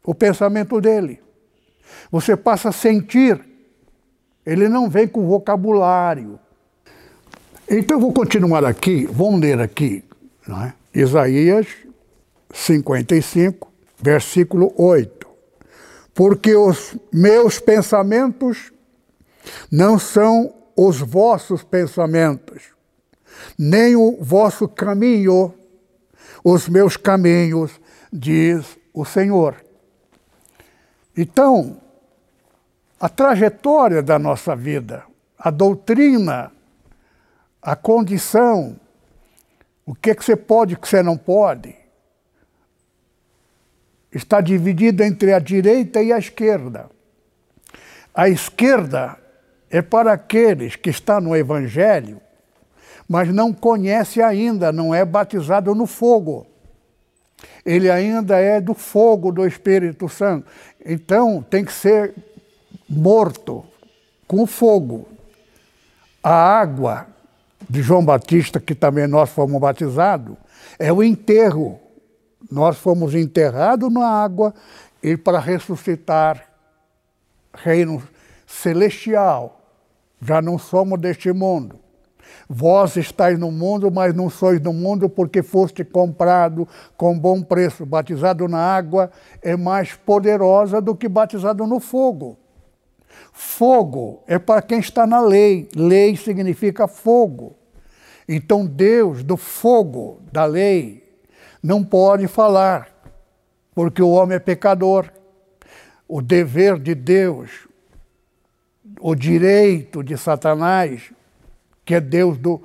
[0.04, 1.22] o pensamento dele.
[2.12, 3.49] Você passa a sentir
[4.50, 6.40] ele não vem com vocabulário.
[7.70, 10.04] Então eu vou continuar aqui, vamos ler aqui,
[10.48, 10.74] é?
[11.00, 11.68] Isaías
[12.52, 13.72] 55,
[14.02, 15.28] versículo 8.
[16.16, 18.72] Porque os meus pensamentos
[19.72, 22.64] não são os vossos pensamentos,
[23.56, 25.54] nem o vosso caminho,
[26.44, 27.80] os meus caminhos,
[28.12, 29.56] diz o Senhor.
[31.16, 31.78] Então,
[33.00, 35.04] a trajetória da nossa vida,
[35.38, 36.52] a doutrina,
[37.62, 38.76] a condição,
[39.86, 41.76] o que, é que você pode e o que você não pode,
[44.12, 46.90] está dividida entre a direita e a esquerda.
[48.14, 49.18] A esquerda
[49.70, 52.20] é para aqueles que estão no Evangelho,
[53.08, 56.46] mas não conhece ainda, não é batizado no fogo.
[57.66, 60.48] Ele ainda é do fogo do Espírito Santo.
[60.86, 62.14] Então tem que ser
[62.90, 63.64] morto
[64.28, 65.08] com fogo.
[66.24, 67.08] A água
[67.70, 70.36] de João Batista, que também nós fomos batizados,
[70.80, 71.80] é o enterro.
[72.52, 74.54] Nós fomos enterrados na água
[75.04, 76.46] e para ressuscitar
[77.54, 78.02] reino
[78.48, 79.62] celestial.
[80.22, 81.80] Já não somos deste mundo.
[82.52, 86.68] Vós estáis no mundo, mas não sois do mundo, porque foste comprado
[86.98, 87.86] com bom preço.
[87.86, 92.39] Batizado na água é mais poderosa do que batizado no fogo.
[93.32, 95.70] Fogo é para quem está na lei.
[95.76, 97.56] Lei significa fogo.
[98.28, 101.04] Então Deus, do fogo da lei,
[101.64, 102.90] não pode falar,
[103.74, 105.12] porque o homem é pecador.
[106.08, 107.68] O dever de Deus,
[109.00, 111.12] o direito de Satanás,
[111.86, 112.62] que é Deus do,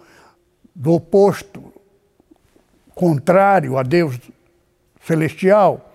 [0.75, 1.73] do oposto,
[2.95, 4.19] contrário a Deus
[5.03, 5.95] celestial,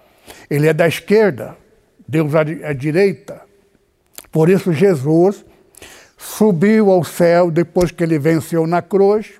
[0.49, 1.55] ele é da esquerda,
[2.07, 3.48] Deus é direita.
[4.31, 5.45] Por isso Jesus
[6.17, 9.39] subiu ao céu depois que ele venceu na cruz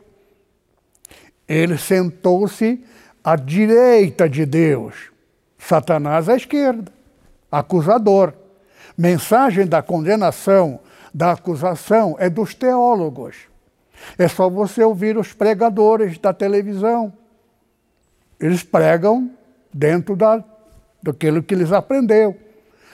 [1.50, 2.86] ele sentou-se
[3.24, 5.12] à direita de Deus,
[5.58, 6.92] Satanás à esquerda,
[7.52, 8.34] acusador.
[8.96, 10.80] Mensagem da condenação,
[11.12, 13.36] da acusação é dos teólogos.
[14.16, 17.12] É só você ouvir os pregadores da televisão.
[18.40, 19.32] Eles pregam
[19.74, 20.44] dentro da,
[21.02, 22.38] daquilo que eles aprendeu.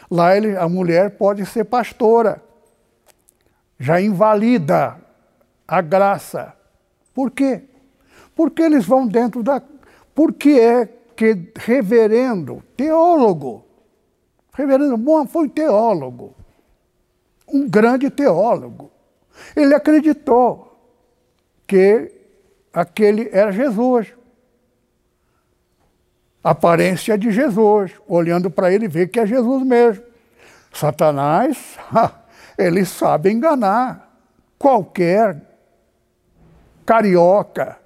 [0.09, 2.41] Lá ele, a mulher pode ser pastora.
[3.79, 4.97] Já invalida
[5.67, 6.53] a graça.
[7.13, 7.63] Por quê?
[8.35, 9.61] Porque eles vão dentro da.
[10.13, 10.85] Por que é
[11.15, 13.65] que reverendo, teólogo,
[14.53, 16.35] reverendo Moa foi teólogo,
[17.47, 18.91] um grande teólogo.
[19.55, 20.77] Ele acreditou
[21.65, 22.11] que
[22.73, 24.13] aquele era Jesus.
[26.45, 30.03] Aparência de Jesus, olhando para ele, vê que é Jesus mesmo.
[30.71, 31.75] Satanás,
[32.55, 34.15] ele sabe enganar
[34.59, 35.41] qualquer
[36.85, 37.79] carioca,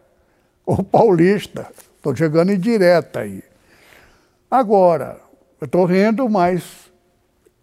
[0.66, 1.72] ou paulista.
[1.95, 3.41] Estou chegando em direta aí.
[4.51, 5.22] Agora,
[5.62, 6.91] eu estou rindo, mas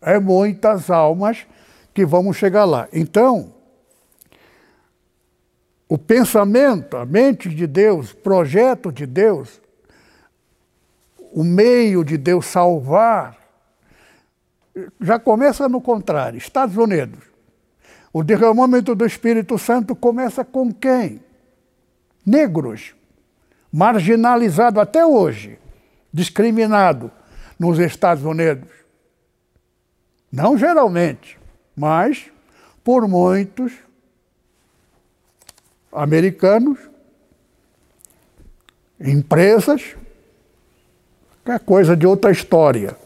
[0.00, 1.46] é muitas almas
[1.92, 2.88] que vamos chegar lá.
[2.90, 3.52] Então,
[5.86, 9.60] o pensamento, a mente de Deus, projeto de Deus,
[11.36, 13.36] o meio de Deus salvar,
[14.98, 16.38] já começa no contrário.
[16.38, 17.22] Estados Unidos.
[18.10, 21.20] O derramamento do Espírito Santo começa com quem?
[22.24, 22.94] Negros
[23.70, 25.58] marginalizado até hoje,
[26.10, 27.10] discriminado
[27.58, 28.70] nos Estados Unidos.
[30.32, 31.38] Não geralmente,
[31.76, 32.32] mas
[32.82, 33.74] por muitos
[35.92, 36.78] americanos,
[38.98, 39.96] empresas,
[41.52, 42.96] é coisa de outra história.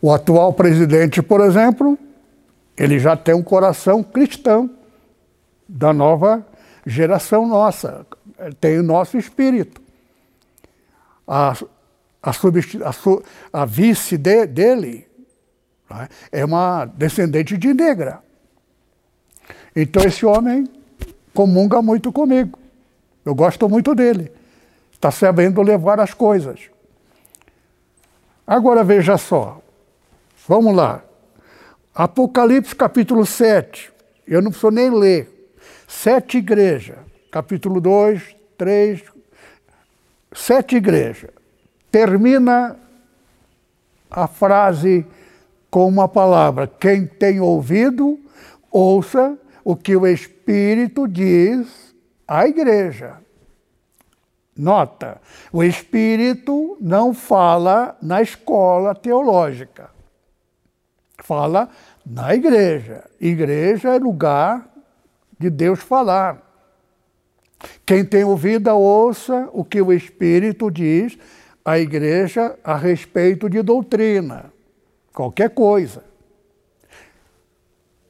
[0.00, 1.98] O atual presidente, por exemplo,
[2.76, 4.70] ele já tem um coração cristão
[5.68, 6.44] da nova
[6.86, 8.06] geração nossa,
[8.60, 9.80] tem o nosso espírito.
[11.26, 11.52] A,
[12.22, 15.06] a, a, a vice de, dele
[15.90, 18.20] né, é uma descendente de negra.
[19.74, 20.68] Então esse homem
[21.34, 22.58] comunga muito comigo.
[23.24, 24.32] Eu gosto muito dele.
[24.92, 26.70] Está sabendo levar as coisas.
[28.50, 29.62] Agora veja só.
[30.48, 31.04] Vamos lá.
[31.94, 33.92] Apocalipse capítulo 7.
[34.26, 35.54] Eu não preciso nem ler.
[35.86, 36.98] Sete igrejas
[37.30, 39.02] capítulo 2, 3,
[40.32, 41.30] sete igrejas.
[41.90, 42.76] Termina
[44.10, 45.06] a frase
[45.70, 48.18] com uma palavra: quem tem ouvido,
[48.70, 51.94] ouça o que o Espírito diz
[52.26, 53.18] à igreja.
[54.60, 55.18] Nota:
[55.50, 59.90] o Espírito não fala na escola teológica,
[61.18, 61.70] fala
[62.04, 63.08] na igreja.
[63.18, 64.68] Igreja é lugar
[65.38, 66.46] de Deus falar.
[67.86, 71.18] Quem tem ouvido, ouça o que o Espírito diz
[71.64, 74.52] à igreja a respeito de doutrina,
[75.14, 76.04] qualquer coisa.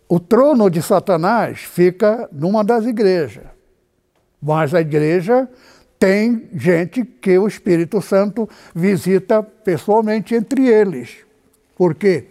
[0.09, 3.47] O trono de Satanás fica numa das igrejas,
[4.43, 5.49] mas a igreja
[6.01, 11.19] tem gente que o Espírito Santo visita pessoalmente entre eles.
[11.77, 12.29] Por quê?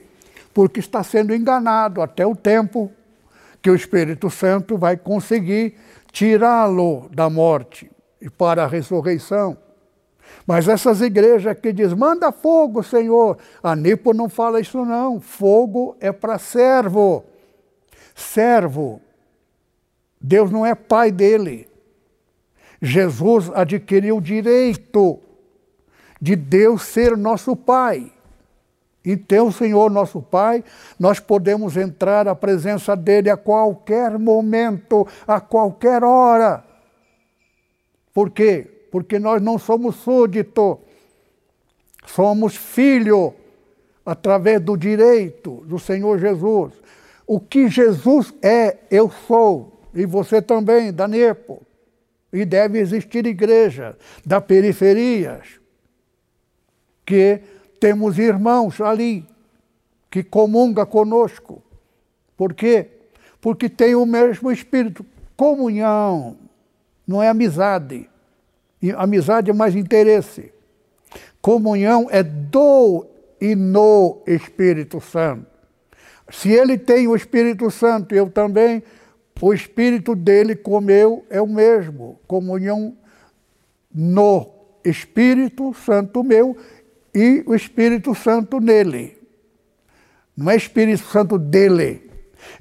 [0.51, 2.91] Porque está sendo enganado até o tempo
[3.61, 5.75] que o Espírito Santo vai conseguir
[6.11, 9.55] tirá-lo da morte e para a ressurreição.
[10.47, 13.37] Mas essas igrejas que diz, manda fogo, Senhor.
[13.61, 15.21] A Nipo não fala isso não.
[15.21, 17.23] Fogo é para servo.
[18.15, 18.99] Servo.
[20.19, 21.68] Deus não é pai dele.
[22.81, 25.19] Jesus adquiriu o direito
[26.21, 28.11] de Deus ser nosso Pai.
[29.03, 30.63] Então, Senhor nosso Pai,
[30.99, 36.63] nós podemos entrar à presença dele a qualquer momento, a qualquer hora.
[38.13, 38.67] Por quê?
[38.91, 40.79] Porque nós não somos súdito,
[42.05, 43.33] somos filho
[44.05, 46.73] através do direito do Senhor Jesus.
[47.25, 51.61] O que Jesus é, eu sou, e você também, Danepo.
[52.31, 55.59] E deve existir igreja da periferias,
[57.05, 57.41] que
[57.79, 59.25] temos irmãos ali
[60.11, 61.63] que comunga conosco.
[62.37, 62.87] Por quê?
[63.41, 65.05] Porque tem o mesmo espírito.
[65.35, 66.37] Comunhão
[67.07, 68.09] não é amizade.
[68.97, 70.51] Amizade é mais interesse.
[71.41, 73.05] Comunhão é do
[73.39, 75.47] e no Espírito Santo.
[76.29, 78.83] Se ele tem o Espírito Santo, eu também,
[79.41, 82.19] o Espírito dele como eu é o mesmo.
[82.27, 82.95] Comunhão
[83.93, 84.49] no
[84.83, 86.55] Espírito Santo meu
[87.13, 89.17] e o Espírito Santo nele.
[90.35, 92.09] Não é Espírito Santo dele,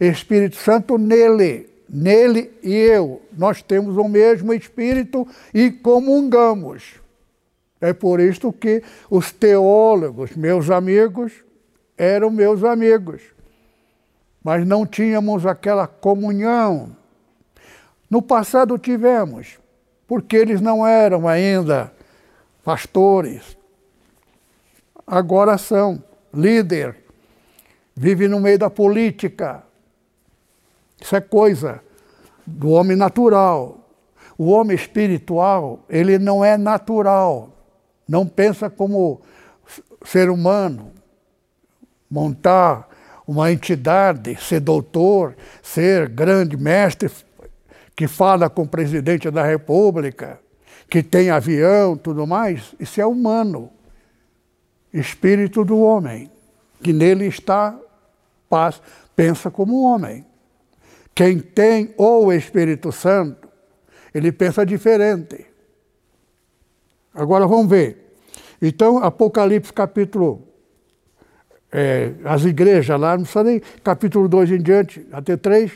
[0.01, 1.69] é Espírito Santo nele.
[1.89, 7.01] Nele e eu, nós temos o mesmo Espírito e comungamos.
[7.81, 11.33] É por isso que os teólogos, meus amigos,
[11.97, 13.23] eram meus amigos.
[14.49, 16.97] Mas não tínhamos aquela comunhão.
[18.09, 19.59] No passado tivemos,
[20.07, 21.93] porque eles não eram ainda
[22.65, 23.59] pastores,
[25.07, 26.97] agora são líder,
[27.95, 29.63] vive no meio da política.
[30.99, 31.83] Isso é coisa
[32.47, 33.87] do homem natural.
[34.39, 37.51] O homem espiritual, ele não é natural,
[38.09, 39.21] não pensa como
[40.07, 40.91] ser humano,
[42.11, 42.89] montar
[43.29, 47.09] uma entidade, ser doutor, ser grande mestre
[47.95, 50.41] que fala com o presidente da República,
[50.89, 53.71] que tem avião, tudo mais, isso é humano
[54.93, 56.31] espírito do homem,
[56.83, 57.79] que nele está
[58.49, 58.81] paz,
[59.15, 60.25] pensa como homem.
[61.15, 63.49] Quem tem o Espírito Santo,
[64.15, 65.45] ele pensa diferente.
[67.13, 68.17] Agora vamos ver.
[68.63, 70.48] Então, Apocalipse capítulo.
[71.71, 75.71] É, as igrejas lá, não precisa nem capítulo 2 em diante, até 3,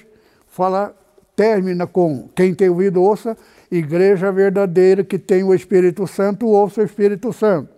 [0.48, 0.94] fala,
[1.36, 3.36] termina com quem tem ouvido, ouça,
[3.70, 7.68] igreja verdadeira que tem o Espírito Santo, ouça o Espírito Santo.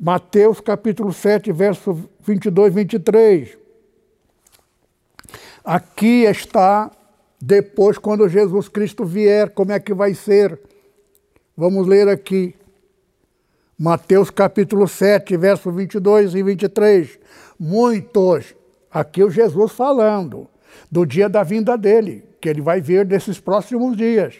[0.00, 3.58] Mateus capítulo 7, verso 22, 23.
[5.64, 6.90] Aqui está
[7.40, 10.58] depois quando Jesus Cristo vier, como é que vai ser?
[11.56, 12.54] Vamos ler aqui.
[13.78, 17.18] Mateus capítulo 7, verso 22 e 23.
[17.58, 18.54] Muitos,
[18.90, 20.48] aqui o Jesus falando
[20.90, 24.36] do dia da vinda dele, que ele vai vir nesses próximos dias.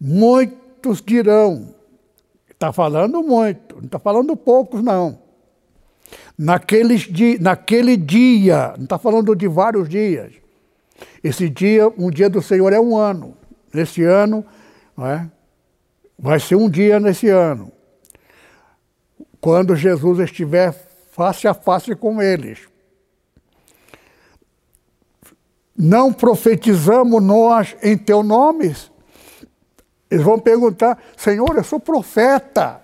[0.00, 1.74] Muitos dirão,
[2.56, 5.18] Está falando muito, não está falando poucos, não.
[6.38, 10.32] Naqueles di naquele dia, não está falando de vários dias.
[11.22, 13.36] Esse dia, um dia do Senhor é um ano.
[13.74, 14.42] Nesse ano,
[14.98, 15.26] é?
[16.18, 17.70] vai ser um dia nesse ano.
[19.46, 20.72] Quando Jesus estiver
[21.12, 22.66] face a face com eles.
[25.78, 28.74] Não profetizamos nós em teu nome?
[30.10, 32.82] Eles vão perguntar: Senhor, eu sou profeta.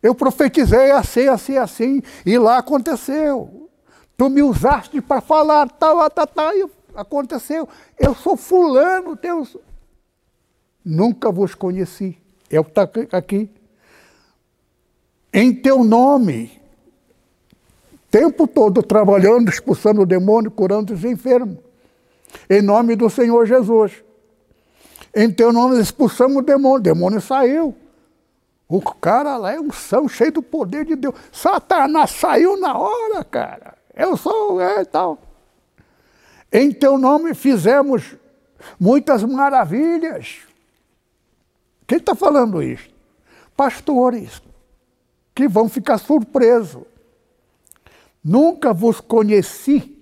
[0.00, 3.68] Eu profetizei assim, assim, assim, e lá aconteceu.
[4.16, 7.68] Tu me usaste para falar, tal, tal, tal, e aconteceu.
[7.98, 9.56] Eu sou fulano, Deus.
[10.84, 12.16] Nunca vos conheci.
[12.48, 13.57] Eu estou aqui.
[15.38, 16.60] Em teu nome.
[18.10, 21.58] Tempo todo trabalhando, expulsando o demônio, curando os enfermos.
[22.50, 24.02] Em nome do Senhor Jesus.
[25.14, 26.78] Em teu nome expulsamos o demônio.
[26.78, 27.72] O demônio saiu.
[28.68, 31.14] O cara lá é um são cheio do poder de Deus.
[31.30, 33.78] Satanás saiu na hora, cara.
[33.94, 35.20] Eu sou, é tal.
[36.52, 38.16] Em teu nome fizemos
[38.80, 40.38] muitas maravilhas.
[41.86, 42.90] Quem está falando isso?
[43.56, 44.42] Pastores,
[45.38, 46.82] que vão ficar surpresos.
[48.24, 49.96] Nunca vos conheci.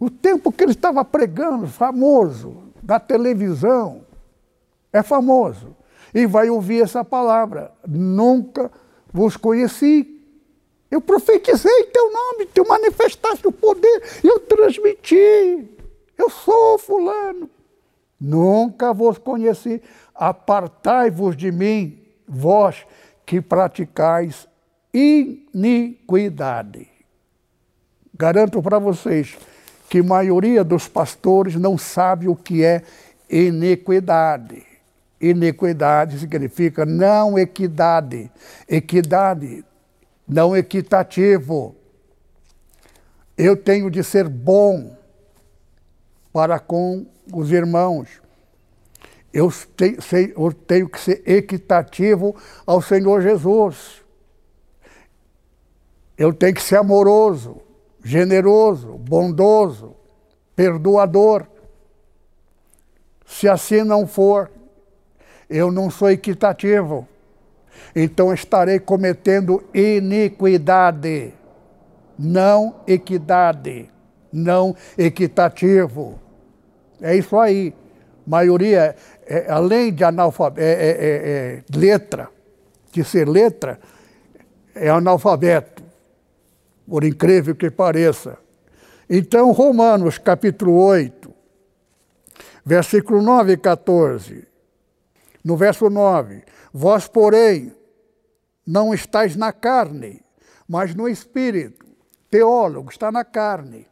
[0.00, 4.06] O tempo que ele estava pregando, famoso, da televisão,
[4.90, 5.76] é famoso,
[6.14, 7.70] e vai ouvir essa palavra.
[7.86, 8.72] Nunca
[9.12, 10.18] vos conheci.
[10.90, 15.68] Eu profetizei teu nome, tu manifestaste o poder, eu transmiti.
[16.16, 17.50] Eu sou fulano.
[18.18, 19.82] Nunca vos conheci.
[20.14, 22.86] Apartai-vos de mim, vós
[23.28, 24.48] que praticais
[24.92, 26.88] iniquidade.
[28.16, 29.36] Garanto para vocês
[29.90, 32.82] que a maioria dos pastores não sabe o que é
[33.28, 34.64] iniquidade.
[35.20, 38.32] Iniquidade significa não equidade.
[38.66, 39.62] Equidade,
[40.26, 41.76] não equitativo.
[43.36, 44.96] Eu tenho de ser bom
[46.32, 48.22] para com os irmãos.
[49.38, 49.98] Eu tenho,
[50.36, 52.34] eu tenho que ser equitativo
[52.66, 54.02] ao Senhor Jesus.
[56.16, 57.58] Eu tenho que ser amoroso,
[58.02, 59.94] generoso, bondoso,
[60.56, 61.46] perdoador.
[63.24, 64.50] Se assim não for,
[65.48, 67.06] eu não sou equitativo.
[67.94, 71.32] Então estarei cometendo iniquidade,
[72.18, 73.88] não equidade,
[74.32, 76.18] não equitativo.
[77.00, 77.72] É isso aí.
[78.28, 78.94] Maioria,
[79.28, 82.30] é, além de analfabeto, é, é, é, é, letra,
[82.90, 83.78] de ser letra,
[84.74, 85.82] é analfabeto,
[86.88, 88.38] por incrível que pareça.
[89.08, 91.30] Então, Romanos capítulo 8,
[92.64, 94.48] versículo 9 e 14.
[95.44, 97.74] No verso 9: Vós, porém,
[98.66, 100.22] não estáis na carne,
[100.66, 101.86] mas no espírito.
[102.30, 103.86] Teólogo está na carne.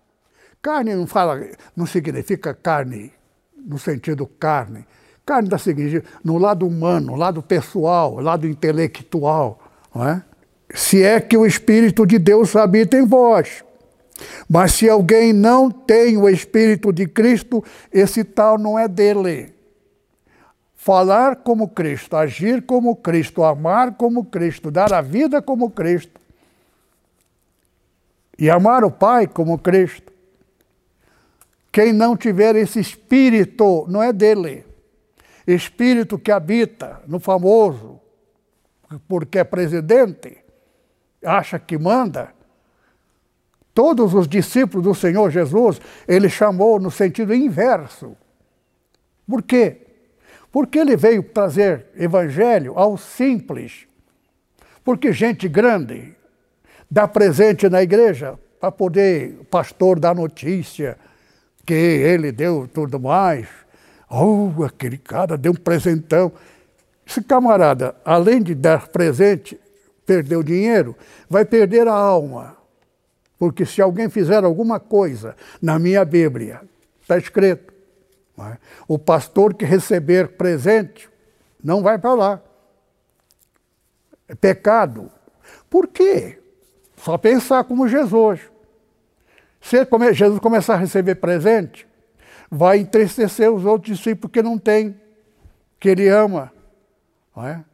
[0.62, 1.40] Carne não fala,
[1.74, 3.12] não significa carne
[3.56, 4.86] no sentido carne.
[5.26, 9.58] Carne da seguinte, no lado humano, no lado pessoal, lado intelectual,
[9.92, 10.22] não é?
[10.72, 13.64] Se é que o Espírito de Deus habita em vós.
[14.48, 17.62] Mas se alguém não tem o Espírito de Cristo,
[17.92, 19.52] esse tal não é dele.
[20.76, 26.20] Falar como Cristo, agir como Cristo, amar como Cristo, dar a vida como Cristo
[28.38, 30.12] e amar o Pai como Cristo.
[31.72, 34.64] Quem não tiver esse espírito, não é dele.
[35.46, 38.00] Espírito que habita no famoso,
[39.06, 40.38] porque é presidente,
[41.22, 42.34] acha que manda,
[43.76, 45.78] Todos os discípulos do Senhor Jesus,
[46.08, 48.16] ele chamou no sentido inverso.
[49.28, 49.82] Por quê?
[50.50, 53.86] Porque ele veio trazer evangelho ao simples.
[54.82, 56.16] Porque gente grande
[56.90, 60.96] dá presente na igreja para poder o pastor dar notícia
[61.66, 63.46] que ele deu tudo mais.
[64.08, 66.32] Oh, aquele cara deu um presentão.
[67.06, 69.58] Esse camarada, além de dar presente,
[70.04, 70.96] perdeu dinheiro,
[71.28, 72.56] vai perder a alma.
[73.38, 76.62] Porque se alguém fizer alguma coisa na minha Bíblia,
[77.02, 77.72] está escrito,
[78.38, 78.56] é?
[78.88, 81.08] o pastor que receber presente
[81.62, 82.42] não vai para lá.
[84.28, 85.10] É pecado.
[85.68, 86.38] Por quê?
[86.96, 88.40] Só pensar como Jesus.
[89.60, 91.85] Se Jesus começar a receber presente,
[92.50, 94.96] vai entristecer os outros discípulos que não tem,
[95.78, 96.52] que ele ama.
[97.36, 97.56] É?
[97.56, 97.64] O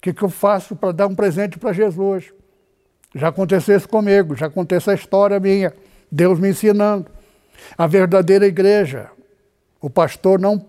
[0.00, 2.32] que, que eu faço para dar um presente para Jesus?
[3.14, 5.72] Já aconteceu isso comigo, já aconteceu a história minha,
[6.10, 7.10] Deus me ensinando.
[7.76, 9.10] A verdadeira igreja,
[9.80, 10.64] o pastor não,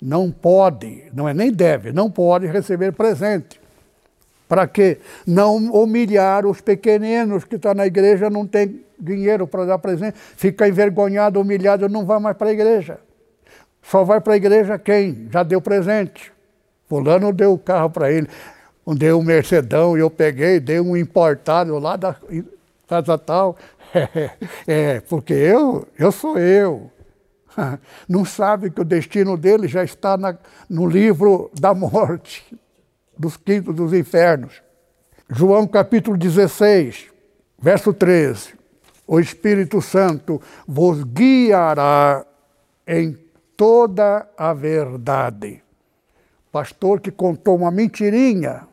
[0.00, 3.60] não pode, não é nem deve, não pode receber presente.
[4.48, 4.98] Para quê?
[5.26, 10.16] Não humilhar os pequeninos que estão tá na igreja, não tem dinheiro para dar presente,
[10.36, 12.98] fica envergonhado, humilhado, não vai mais para a igreja.
[13.82, 16.32] Só vai para a igreja quem já deu presente.
[16.88, 18.28] Fulano deu o carro para ele
[18.94, 22.16] deu um Mercedão eu peguei, dei um importado lá da
[22.86, 23.56] casa tal.
[24.66, 26.90] É, porque eu, eu sou eu.
[28.06, 30.36] Não sabe que o destino dele já está na,
[30.68, 32.44] no livro da morte,
[33.18, 34.62] dos quintos dos infernos.
[35.28, 37.06] João capítulo 16,
[37.58, 38.54] verso 13.
[39.06, 42.24] O Espírito Santo vos guiará
[42.86, 43.16] em
[43.56, 45.62] toda a verdade.
[46.52, 48.66] Pastor que contou uma mentirinha,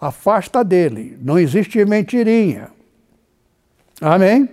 [0.00, 1.18] afasta dele.
[1.20, 2.70] Não existe mentirinha.
[4.00, 4.48] Amém?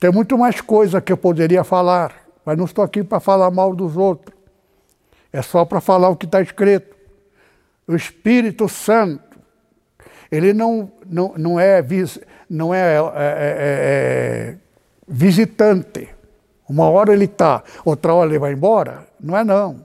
[0.00, 2.14] Tem muito mais coisa que eu poderia falar,
[2.44, 4.36] mas não estou aqui para falar mal dos outros.
[5.32, 6.96] É só para falar o que está escrito.
[7.88, 9.38] O Espírito Santo,
[10.30, 11.84] ele não, não, não é,
[12.48, 14.56] não é, é, é, é
[15.08, 16.08] visitante.
[16.68, 19.08] Uma hora ele está, outra hora ele vai embora.
[19.18, 19.84] Não é não.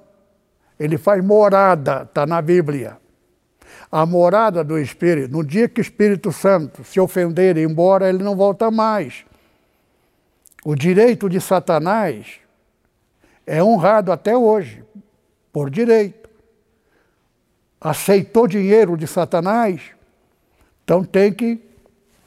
[0.78, 2.98] Ele faz morada, está na Bíblia
[3.94, 5.32] a morada do Espírito.
[5.32, 9.24] No dia que o Espírito Santo se ofender e ir embora, ele não volta mais.
[10.66, 12.40] O direito de Satanás
[13.46, 14.84] é honrado até hoje,
[15.52, 16.23] por direito.
[17.84, 19.82] Aceitou dinheiro de Satanás,
[20.84, 21.62] então tem que,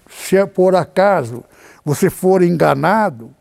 [0.09, 1.43] se por acaso
[1.85, 3.35] você for enganado,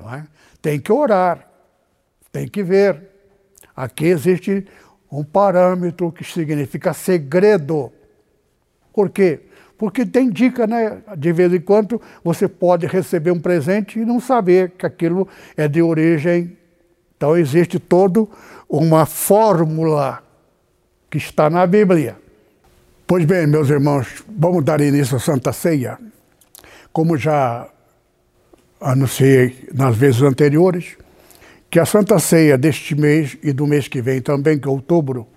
[0.00, 0.22] é?
[0.62, 1.46] tem que orar,
[2.30, 3.10] tem que ver.
[3.74, 4.66] Aqui existe
[5.10, 7.92] um parâmetro que significa segredo.
[8.92, 9.40] Por quê?
[9.76, 11.02] Porque tem dica, né?
[11.16, 15.26] De vez em quando você pode receber um presente e não saber que aquilo
[15.56, 16.56] é de origem
[17.16, 18.26] Então existe toda
[18.68, 20.22] uma fórmula
[21.12, 22.16] que está na Bíblia.
[23.06, 25.98] Pois bem, meus irmãos, vamos dar início à Santa Ceia.
[26.90, 27.68] Como já
[28.80, 30.96] anunciei nas vezes anteriores,
[31.70, 35.28] que a Santa Ceia deste mês e do mês que vem também, que é outubro,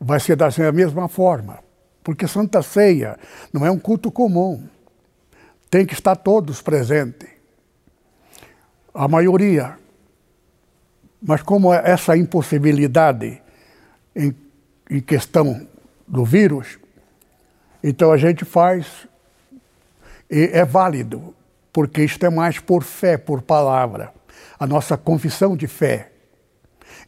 [0.00, 1.58] vai ser da mesma forma.
[2.04, 3.18] Porque Santa Ceia
[3.52, 4.64] não é um culto comum.
[5.68, 7.28] Tem que estar todos presentes.
[8.94, 9.76] A maioria.
[11.20, 13.42] Mas como é essa impossibilidade
[14.14, 14.32] em,
[14.90, 15.66] em questão
[16.06, 16.78] do vírus,
[17.82, 19.08] então a gente faz
[20.30, 21.34] e é válido,
[21.72, 24.12] porque isto é mais por fé, por palavra,
[24.58, 26.12] a nossa confissão de fé.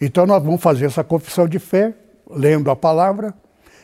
[0.00, 1.94] Então nós vamos fazer essa confissão de fé,
[2.28, 3.34] lendo a palavra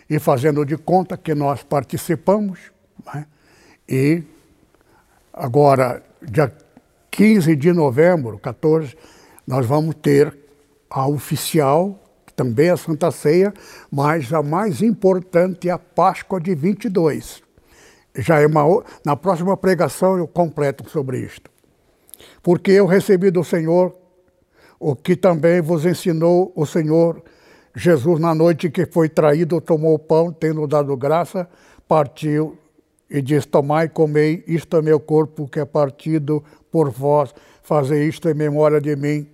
[0.09, 2.59] e fazendo de conta que nós participamos.
[3.07, 3.27] Né?
[3.89, 4.23] E
[5.33, 6.53] agora, dia
[7.11, 8.97] 15 de novembro, 14,
[9.47, 10.37] nós vamos ter
[10.91, 12.03] a oficial,
[12.39, 13.53] também a Santa Ceia,
[13.91, 17.43] mas a mais importante é a Páscoa de 22.
[18.17, 21.51] Já é uma, na próxima pregação eu completo sobre isto.
[22.41, 23.93] Porque eu recebi do Senhor
[24.79, 27.21] o que também vos ensinou o Senhor
[27.75, 31.49] Jesus, na noite que foi traído, tomou o pão, tendo dado graça,
[31.89, 32.57] partiu
[33.11, 37.35] e disse: Tomai e comei, isto é meu corpo que é partido por vós,
[37.65, 39.29] fazei isto em memória de mim.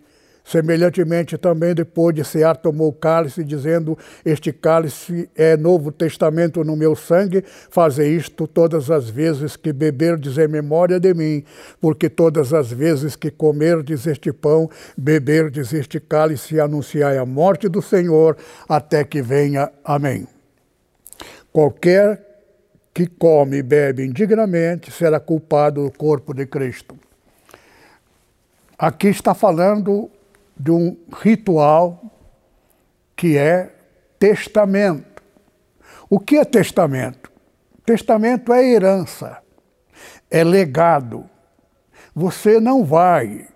[0.45, 6.77] Semelhantemente, também depois de cear, tomou o cálice, dizendo: Este cálice é novo testamento no
[6.77, 7.43] meu sangue.
[7.71, 11.43] Fazei isto todas as vezes que beberdes em memória de mim,
[11.81, 17.81] porque todas as vezes que comerdes este pão, beberdes este cálice, anunciai a morte do
[17.81, 18.37] Senhor
[18.69, 19.73] até que venha.
[19.83, 20.29] Amém.
[21.51, 22.23] Qualquer
[22.93, 26.97] que come e bebe indignamente será culpado do corpo de Cristo.
[28.79, 30.11] Aqui está falando
[30.57, 32.03] de um ritual
[33.17, 33.75] que é
[34.19, 35.23] testamento.
[36.09, 37.31] O que é testamento?
[37.85, 39.39] Testamento é herança,
[40.31, 41.29] é legado.
[42.15, 43.47] Você não vai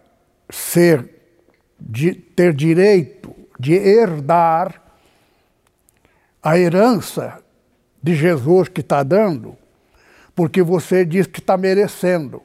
[0.51, 1.09] ser
[1.81, 4.83] de ter direito de herdar
[6.43, 7.43] a herança
[8.03, 9.57] de Jesus que está dando,
[10.35, 12.43] porque você diz que está merecendo.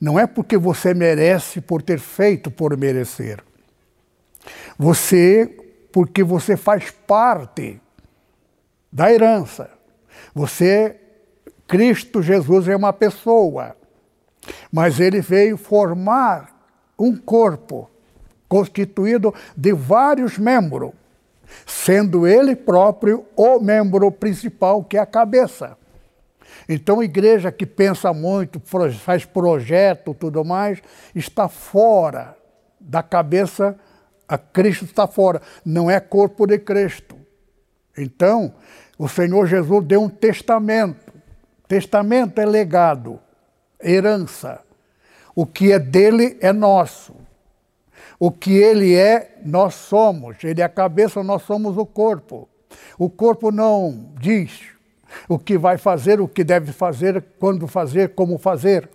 [0.00, 3.42] Não é porque você merece por ter feito por merecer.
[4.78, 5.46] Você,
[5.92, 7.80] porque você faz parte
[8.92, 9.70] da herança.
[10.34, 10.96] Você,
[11.66, 13.76] Cristo Jesus é uma pessoa,
[14.72, 16.56] mas ele veio formar
[16.98, 17.90] um corpo
[18.48, 20.92] constituído de vários membros,
[21.66, 25.76] sendo ele próprio o membro principal, que é a cabeça.
[26.72, 28.62] Então, igreja que pensa muito,
[29.00, 30.80] faz projeto, tudo mais,
[31.12, 32.36] está fora
[32.78, 33.76] da cabeça,
[34.28, 37.16] a Cristo está fora, não é corpo de Cristo.
[37.98, 38.54] Então,
[38.96, 41.12] o Senhor Jesus deu um testamento.
[41.66, 43.18] Testamento é legado,
[43.82, 44.60] herança.
[45.34, 47.16] O que é dele é nosso.
[48.16, 50.36] O que ele é, nós somos.
[50.44, 52.48] Ele é a cabeça, nós somos o corpo.
[52.96, 54.78] O corpo não diz
[55.28, 58.88] o que vai fazer, o que deve fazer, quando fazer, como fazer.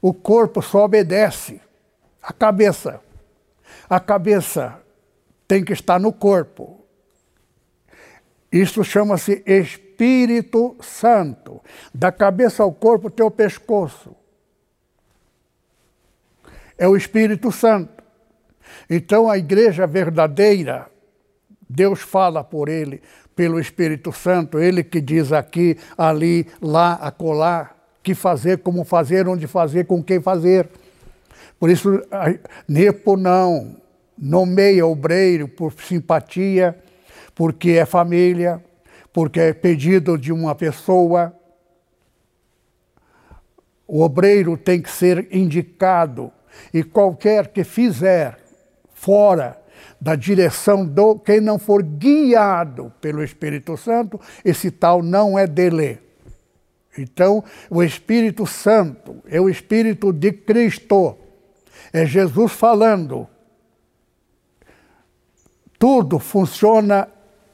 [0.00, 1.60] O corpo só obedece
[2.22, 3.00] a cabeça.
[3.88, 4.80] A cabeça
[5.46, 6.80] tem que estar no corpo.
[8.50, 11.60] Isso chama-se Espírito Santo.
[11.94, 14.14] Da cabeça ao corpo tem o pescoço.
[16.76, 18.02] É o Espírito Santo.
[18.88, 20.90] Então a igreja verdadeira,
[21.68, 23.02] Deus fala por ele,
[23.40, 29.46] pelo Espírito Santo, ele que diz aqui, ali, lá, acolá, que fazer, como fazer, onde
[29.46, 30.68] fazer, com quem fazer.
[31.58, 32.02] Por isso,
[32.68, 33.76] Nepo não
[34.18, 36.78] nomeia obreiro por simpatia,
[37.34, 38.62] porque é família,
[39.10, 41.34] porque é pedido de uma pessoa.
[43.88, 46.30] O obreiro tem que ser indicado
[46.74, 48.36] e qualquer que fizer
[48.92, 49.58] fora
[50.00, 55.98] da direção do quem não for guiado pelo Espírito Santo, esse tal não é dele.
[56.96, 61.16] Então, o Espírito Santo é o Espírito de Cristo.
[61.92, 63.28] É Jesus falando.
[65.78, 67.08] Tudo funciona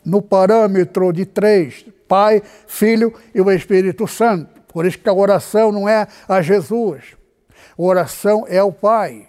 [0.04, 4.62] no parâmetro de três: Pai, Filho e o Espírito Santo.
[4.68, 7.16] Por isso que a oração não é a Jesus.
[7.50, 9.28] A oração é ao Pai.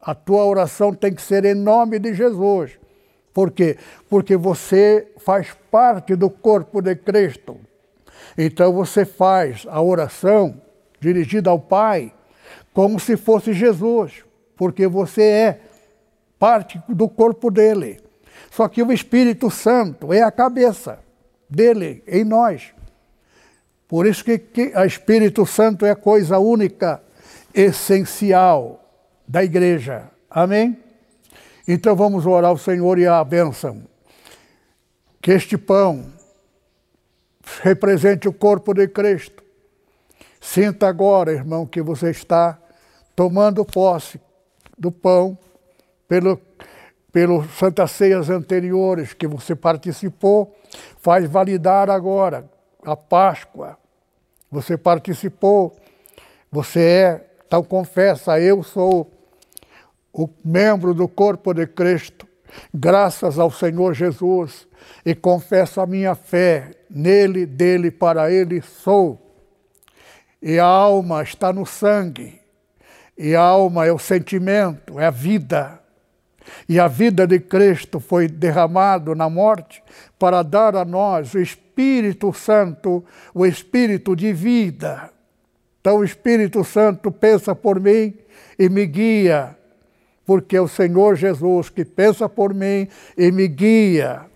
[0.00, 2.78] A tua oração tem que ser em nome de Jesus.
[3.32, 3.76] Por quê?
[4.08, 7.58] Porque você faz parte do corpo de Cristo.
[8.36, 10.60] Então você faz a oração
[11.00, 12.12] dirigida ao Pai
[12.72, 14.24] como se fosse Jesus,
[14.56, 15.60] porque você é
[16.38, 18.00] parte do corpo dele.
[18.50, 20.98] Só que o Espírito Santo é a cabeça
[21.48, 22.72] dele em nós.
[23.88, 27.02] Por isso que, que o Espírito Santo é coisa única,
[27.54, 28.85] essencial
[29.26, 30.10] da igreja.
[30.30, 30.78] Amém?
[31.66, 33.82] Então vamos orar ao Senhor e a bênção.
[35.20, 36.06] Que este pão
[37.62, 39.42] represente o corpo de Cristo.
[40.40, 42.58] Sinta agora, irmão, que você está
[43.16, 44.20] tomando posse
[44.78, 45.36] do pão
[46.06, 46.40] pelo,
[47.10, 50.54] pelo Santa Ceias anteriores que você participou,
[50.98, 52.48] faz validar agora
[52.84, 53.76] a Páscoa.
[54.50, 55.76] Você participou,
[56.50, 59.10] você é, então confessa, eu sou
[60.16, 62.26] o membro do corpo de Cristo,
[62.72, 64.66] graças ao Senhor Jesus,
[65.04, 69.20] e confesso a minha fé nele, dele, para ele sou.
[70.40, 72.40] E a alma está no sangue,
[73.18, 75.80] e a alma é o sentimento, é a vida.
[76.66, 79.82] E a vida de Cristo foi derramado na morte
[80.18, 83.04] para dar a nós o Espírito Santo,
[83.34, 85.10] o Espírito de vida.
[85.80, 88.14] Então o Espírito Santo pensa por mim
[88.58, 89.55] e me guia,
[90.26, 94.26] porque é o Senhor Jesus que pensa por mim e me guia.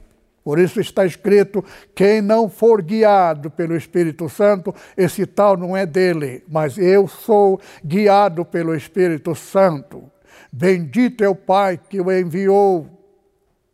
[0.42, 1.62] Por isso está escrito:
[1.94, 7.60] quem não for guiado pelo Espírito Santo, esse tal não é dele, mas eu sou
[7.84, 10.10] guiado pelo Espírito Santo.
[10.52, 12.86] Bendito é o Pai que o enviou,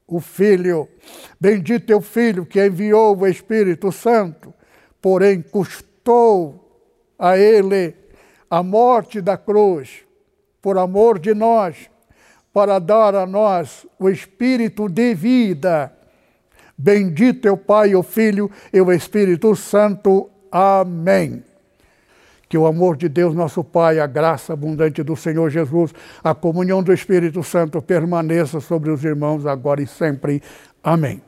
[0.06, 0.88] o Filho.
[1.40, 4.52] Bendito é o Filho que enviou o Espírito Santo.
[5.00, 6.62] Porém, custou
[7.18, 7.94] a ele
[8.50, 10.04] a morte da cruz,
[10.60, 11.88] por amor de nós,
[12.56, 15.92] para dar a nós o Espírito de vida.
[16.78, 20.30] Bendito é o Pai, o Filho e o Espírito Santo.
[20.50, 21.44] Amém.
[22.48, 25.92] Que o amor de Deus, nosso Pai, a graça abundante do Senhor Jesus,
[26.24, 30.42] a comunhão do Espírito Santo permaneça sobre os irmãos agora e sempre.
[30.82, 31.20] Amém.